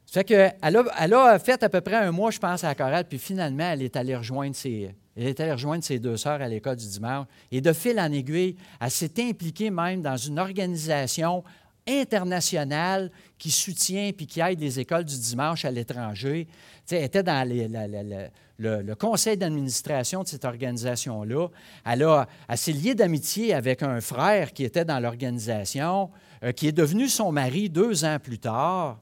Ça 0.09 0.21
fait 0.21 0.23
qu'elle 0.23 0.75
a, 0.75 0.83
elle 0.99 1.13
a 1.13 1.37
fait 1.37 1.61
à 1.61 1.69
peu 1.69 1.81
près 1.81 1.97
un 1.97 2.11
mois, 2.11 2.31
je 2.31 2.39
pense, 2.39 2.63
à 2.63 2.69
la 2.69 2.73
chorale, 2.73 3.05
puis 3.07 3.19
finalement, 3.19 3.69
elle 3.71 3.83
est 3.83 3.95
allée 3.95 4.15
rejoindre 4.15 4.55
ses, 4.55 4.89
elle 5.15 5.27
est 5.27 5.39
allée 5.39 5.51
rejoindre 5.51 5.83
ses 5.83 5.99
deux 5.99 6.17
sœurs 6.17 6.41
à 6.41 6.47
l'école 6.47 6.77
du 6.77 6.87
dimanche. 6.87 7.27
Et 7.51 7.61
de 7.61 7.71
fil 7.73 7.99
en 7.99 8.11
aiguille, 8.11 8.55
elle 8.81 8.89
s'est 8.89 9.11
impliquée 9.19 9.69
même 9.69 10.01
dans 10.01 10.17
une 10.17 10.39
organisation 10.39 11.43
internationale 11.87 13.11
qui 13.37 13.51
soutient 13.51 14.09
puis 14.17 14.25
qui 14.25 14.39
aide 14.39 14.59
les 14.59 14.79
écoles 14.79 15.05
du 15.05 15.15
dimanche 15.15 15.63
à 15.63 15.69
l'étranger. 15.69 16.47
Elle 16.89 17.03
était 17.03 17.21
dans 17.21 17.47
le, 17.47 18.95
conseil 18.95 19.37
d'administration 19.37 20.23
de 20.23 20.27
cette 20.27 20.45
organisation-là. 20.45 21.49
Elle, 21.85 22.07
elle 22.47 22.57
s'est 22.57 22.71
liée 22.71 22.95
d'amitié 22.95 23.53
avec 23.53 23.83
un 23.83 24.01
frère 24.01 24.53
qui 24.53 24.63
était 24.63 24.85
dans 24.85 24.99
l'organisation, 24.99 26.09
euh, 26.43 26.51
qui 26.51 26.67
est 26.67 26.71
devenu 26.71 27.07
son 27.07 27.31
mari 27.31 27.69
deux 27.69 28.05
ans 28.05 28.17
plus 28.17 28.39
tard. 28.39 28.97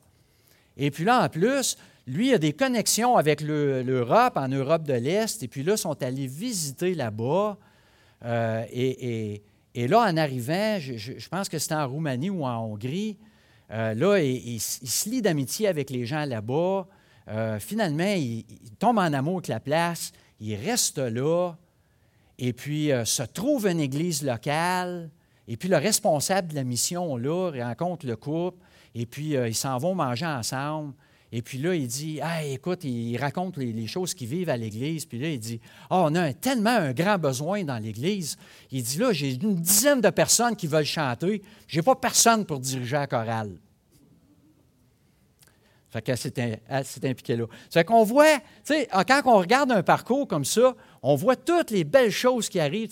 Et 0.78 0.92
puis 0.92 1.04
là, 1.04 1.26
en 1.26 1.30
plus, 1.30 1.78
lui 2.08 2.34
a 2.34 2.38
des 2.38 2.54
connexions 2.54 3.18
avec 3.18 3.42
l'Europe, 3.42 4.38
en 4.38 4.48
Europe 4.48 4.84
de 4.84 4.94
l'Est, 4.94 5.44
et 5.44 5.48
puis 5.48 5.64
là, 5.64 5.74
ils 5.74 5.78
sont 5.78 6.02
allés 6.02 6.28
visiter 6.28 6.94
là-bas. 6.94 7.58
Euh, 8.24 8.64
et 8.72 9.88
là, 9.88 10.02
en 10.02 10.18
arrivant, 10.18 10.80
je, 10.80 11.28
pense 11.30 11.50
que 11.50 11.60
c'était 11.60 11.76
en 11.76 11.88
Roumanie 11.88 12.30
ou 12.30 12.46
en 12.46 12.58
Hongrie, 12.64 13.18
euh, 13.72 13.94
là, 13.94 14.20
il, 14.20 14.60
se 14.60 15.10
lie 15.10 15.22
d'amitié 15.22 15.68
avec 15.68 15.90
les 15.90 16.06
gens 16.06 16.24
là-bas. 16.26 16.88
Euh, 17.28 17.60
finalement, 17.60 18.14
il, 18.16 18.46
tombe 18.80 19.00
en 19.00 19.12
amour 19.14 19.38
avec 19.38 19.50
la 19.50 19.60
place, 19.60 20.14
il 20.40 20.56
reste 20.56 21.00
là, 21.00 21.54
et 22.40 22.54
puis 22.54 22.92
se 23.04 23.24
trouve 23.24 23.68
une 23.68 23.80
église 23.80 24.24
locale, 24.24 25.10
et 25.48 25.58
puis 25.58 25.68
le 25.68 25.78
responsable 25.78 26.50
de 26.50 26.56
la 26.56 26.64
mission, 26.64 27.18
là, 27.18 27.52
rencontre 27.52 28.06
le 28.06 28.16
couple, 28.16 28.60
et 28.98 29.06
puis 29.06 29.34
ils 29.34 29.56
s'en 29.56 29.78
vont 29.78 29.94
manger 29.94 30.26
ensemble. 30.26 30.94
Et 31.32 31.42
puis 31.42 31.58
là, 31.58 31.76
il 31.76 31.88
dit, 31.88 32.20
ah, 32.22 32.44
écoute, 32.44 32.84
il 32.86 33.18
raconte 33.18 33.58
les, 33.58 33.86
choses 33.86 34.14
qui 34.14 34.26
vivent 34.26 34.50
à 34.50 34.56
l'Église. 34.56 35.06
Puis 35.06 35.20
là, 35.20 35.30
il 35.30 35.40
dit, 35.40 35.60
ah, 35.90 36.04
on 36.06 36.16
a 36.16 36.34
tellement 36.34 36.70
un 36.70 36.94
grand 36.94 37.18
besoin 37.18 37.64
dans 37.64 37.78
l'Église. 37.78 38.38
Il 38.72 38.82
dit, 38.82 38.98
là, 38.98 39.12
j'ai 39.12 39.34
une 39.34 39.56
dizaine 39.56 40.00
de 40.00 40.10
personnes 40.10 40.56
qui 40.56 40.68
veulent 40.68 40.86
chanter. 40.86 41.44
Je 41.68 41.78
n'ai 41.78 41.84
pas 41.84 41.96
personne 41.96 42.46
pour 42.46 42.60
diriger 42.60 42.96
la 42.96 43.08
chorale. 43.08 43.60
Fait 45.90 46.02
qu'elle 46.02 46.18
s'est 46.18 46.60
impliquée 47.04 47.38
là. 47.38 47.46
C'est 47.70 47.84
qu'on 47.84 48.04
voit, 48.04 48.38
tu 48.66 48.74
sais, 48.74 48.88
quand 49.08 49.22
on 49.26 49.38
regarde 49.38 49.72
un 49.72 49.84
parcours 49.84 50.28
comme 50.28 50.44
ça, 50.44 50.76
on 51.02 51.16
voit 51.16 51.36
toutes 51.38 51.72
les 51.72 51.84
belles 51.84 52.12
choses 52.12 52.50
qui 52.50 52.60
arrivent. 52.60 52.90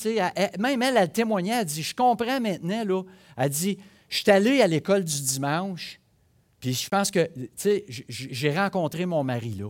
Même 0.59 0.81
elle, 0.81 0.97
elle 0.97 1.11
témoignait, 1.11 1.59
elle 1.59 1.65
dit, 1.65 1.83
je 1.83 1.95
comprends 1.95 2.39
maintenant, 2.39 2.83
là. 2.85 3.03
Elle 3.37 3.49
dit, 3.49 3.77
je 4.15 4.21
suis 4.21 4.31
allée 4.31 4.61
à 4.61 4.67
l'école 4.67 5.03
du 5.03 5.21
dimanche, 5.21 5.99
puis 6.61 6.73
je 6.73 6.87
pense 6.87 7.11
que, 7.11 7.29
j'ai 8.07 8.57
rencontré 8.57 9.05
mon 9.05 9.25
mari 9.25 9.55
là, 9.55 9.69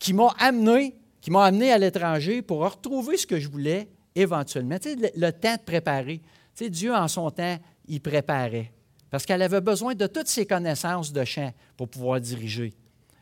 qui 0.00 0.12
m'a 0.12 0.34
amené, 0.40 0.96
qui 1.20 1.30
m'a 1.30 1.44
amené 1.44 1.70
à 1.70 1.78
l'étranger 1.78 2.42
pour 2.42 2.68
retrouver 2.68 3.16
ce 3.16 3.24
que 3.24 3.38
je 3.38 3.48
voulais 3.48 3.88
éventuellement. 4.16 4.78
Le, 4.84 5.30
temps 5.30 5.54
de 5.54 5.62
préparer. 5.62 6.20
Dieu, 6.60 6.92
en 6.92 7.06
son 7.06 7.30
temps, 7.30 7.56
il 7.86 8.00
préparait. 8.00 8.72
Parce 9.10 9.24
qu'elle 9.24 9.42
avait 9.42 9.60
besoin 9.60 9.94
de 9.94 10.08
toutes 10.08 10.26
ses 10.26 10.44
connaissances 10.44 11.12
de 11.12 11.24
chant 11.24 11.52
pour 11.76 11.88
pouvoir 11.88 12.20
diriger, 12.20 12.74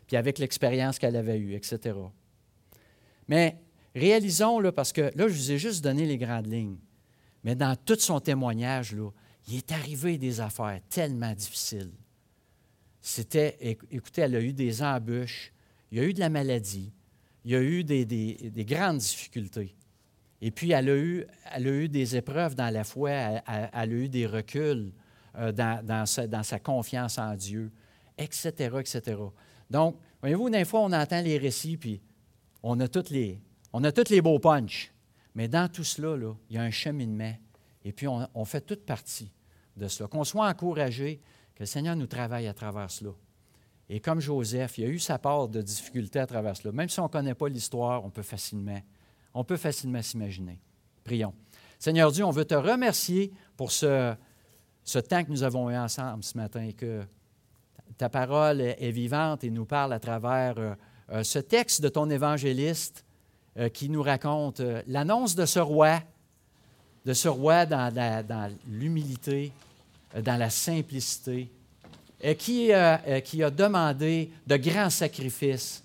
puis 0.07 0.17
avec 0.17 0.39
l'expérience 0.39 0.99
qu'elle 0.99 1.17
avait 1.17 1.37
eue, 1.37 1.55
etc. 1.55 1.99
Mais 3.29 3.59
réalisons, 3.95 4.59
là, 4.59 4.73
parce 4.73 4.93
que 4.93 5.03
là, 5.03 5.29
je 5.29 5.35
vous 5.35 5.53
ai 5.53 5.59
juste 5.59 5.85
donné 5.85 6.07
les 6.07 6.17
grandes 6.17 6.51
lignes, 6.51 6.79
mais 7.43 7.55
dans 7.55 7.77
tout 7.77 7.99
son 7.99 8.21
témoignage, 8.21 8.97
il 9.49 9.57
est 9.57 9.73
arrivé 9.73 10.19
des 10.19 10.41
affaires 10.41 10.81
tellement 10.89 11.33
difficiles 11.33 11.93
c'était, 13.07 13.59
écoutez, 13.91 14.23
elle 14.23 14.35
a 14.35 14.41
eu 14.41 14.55
des 14.55 14.83
embûches, 14.83 15.53
il 15.93 15.99
y 15.99 16.01
a 16.01 16.05
eu 16.05 16.15
de 16.15 16.21
la 16.21 16.31
maladie, 16.31 16.91
il 17.45 17.51
y 17.51 17.55
a 17.55 17.61
eu 17.61 17.85
des, 17.85 18.65
grandes 18.67 18.97
difficultés. 18.97 19.77
Et 20.41 20.51
puis, 20.51 20.73
elle 20.73 20.89
a, 20.89 20.97
eu, 21.61 21.89
des 21.91 22.17
épreuves 22.17 22.55
dans 22.55 22.73
la 22.73 22.83
foi, 22.83 23.11
elle, 23.11 23.43
a 23.47 23.87
eu 23.87 24.09
des 24.09 24.27
reculs 24.27 24.91
euh, 25.37 25.53
dans, 25.53 26.07
sa, 26.07 26.59
confiance 26.61 27.19
en 27.19 27.35
Dieu, 27.35 27.71
etc., 28.17 28.75
etc. 28.81 29.19
Donc, 29.69 29.99
voyez-vous, 30.21 30.49
des 30.49 30.65
fois, 30.65 30.81
on 30.81 30.93
entend 30.93 31.21
les 31.21 31.37
récits, 31.37 31.77
puis 31.77 32.01
on 32.63 32.81
a 32.81 32.89
tous 32.89 33.11
les, 33.11 33.39
on 33.75 33.85
a 33.85 33.93
toutes 33.93 34.09
les 34.09 34.23
beaux 34.23 34.39
punchs. 34.39 34.95
Mais 35.35 35.47
dans 35.47 35.69
tout 35.71 35.85
cela, 35.85 36.17
il 36.49 36.57
y 36.57 36.59
a 36.59 36.63
un 36.63 36.71
cheminement. 36.71 37.35
Et 37.85 37.93
puis, 37.93 38.07
on, 38.09 38.45
fait 38.45 38.63
toute 38.63 38.85
partie 38.85 39.31
de 39.77 39.89
cela. 39.89 40.09
Qu'on 40.09 40.25
soit 40.25 40.49
encouragé, 40.49 41.21
que 41.55 41.63
le 41.63 41.67
Seigneur 41.67 41.97
nous 41.97 42.07
travaille 42.07 42.47
à 42.47 42.55
travers 42.55 42.91
cela. 42.91 43.11
Et 43.89 44.01
comme 44.01 44.21
Joseph, 44.21 44.79
il 44.79 44.85
a 44.85 44.89
eu 44.89 44.99
sa 44.99 45.19
part 45.19 45.49
de 45.49 45.61
difficultés 45.61 46.19
à 46.19 46.27
travers 46.27 46.57
cela. 46.57 46.73
Même 46.73 46.89
si 46.89 46.99
on 47.01 47.05
ne 47.05 47.09
connaît 47.09 47.35
pas 47.35 47.49
l'histoire, 47.49 48.05
on 48.05 48.11
peut 48.11 48.23
facilement, 48.23 48.81
on 49.35 49.45
peut 49.45 49.59
facilement 49.59 50.01
s'imaginer. 50.01 50.59
Prions. 51.05 51.35
Seigneur 51.79 52.11
Dieu, 52.11 52.25
on 52.25 52.31
veut 52.31 52.47
te 52.47 52.55
remercier 52.55 53.31
pour 53.57 53.71
ce, 53.71 54.15
ce 54.85 54.99
temps 54.99 55.23
que 55.23 55.31
nous 55.31 55.43
avons 55.43 55.69
eu 55.69 55.77
ensemble 55.77 56.25
ce 56.25 56.37
matin 56.39 56.63
et 56.63 56.73
que 56.73 57.03
ta 57.99 58.09
parole 58.09 58.61
est 58.61 58.91
vivante 58.91 59.45
et 59.45 59.51
nous 59.51 59.67
parle 59.67 59.93
à 59.93 60.01
travers 60.01 60.55
euh, 60.59 60.75
euh, 61.11 61.23
ce 61.23 61.39
texte 61.39 61.83
de 61.83 61.89
ton 61.89 62.11
évangéliste 62.11 63.05
euh, 63.59 63.69
qui 63.69 63.89
nous 63.89 64.03
raconte 64.03 64.61
l'annonce 64.87 65.35
de 65.35 65.47
ce 65.47 65.61
roi, 65.61 66.01
de 67.05 67.13
ce 67.13 67.29
roi 67.29 67.67
dans 67.67 68.51
l'humilité, 68.69 69.53
dans 70.23 70.37
la 70.37 70.51
simplicité, 70.51 71.49
et 72.25 72.37
qui, 72.37 72.73
euh, 72.73 72.97
euh, 73.07 73.21
qui, 73.21 73.43
a 73.43 73.51
demandé 73.51 74.31
de 74.47 74.57
grands 74.57 74.89
sacrifices 74.89 75.83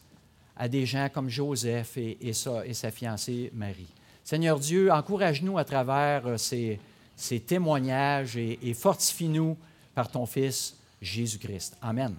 à 0.55 0.69
des 0.69 0.85
gens 0.85 1.09
comme 1.13 1.29
Joseph 1.29 1.97
et, 1.97 2.33
sa, 2.33 2.91
fiancée 2.91 3.51
Marie. 3.53 3.89
Seigneur 4.23 4.57
Dieu, 4.57 4.91
encourage-nous 4.91 5.57
à 5.57 5.65
travers 5.65 6.25
euh, 6.27 6.37
ces, 6.37 7.39
témoignages 7.41 8.37
et, 8.37 8.57
et 8.61 8.73
fortifie-nous 8.73 9.57
par 9.93 10.09
ton 10.09 10.25
Fils 10.25 10.75
Jésus-Christ. 11.01 11.75
Amen. 11.81 12.15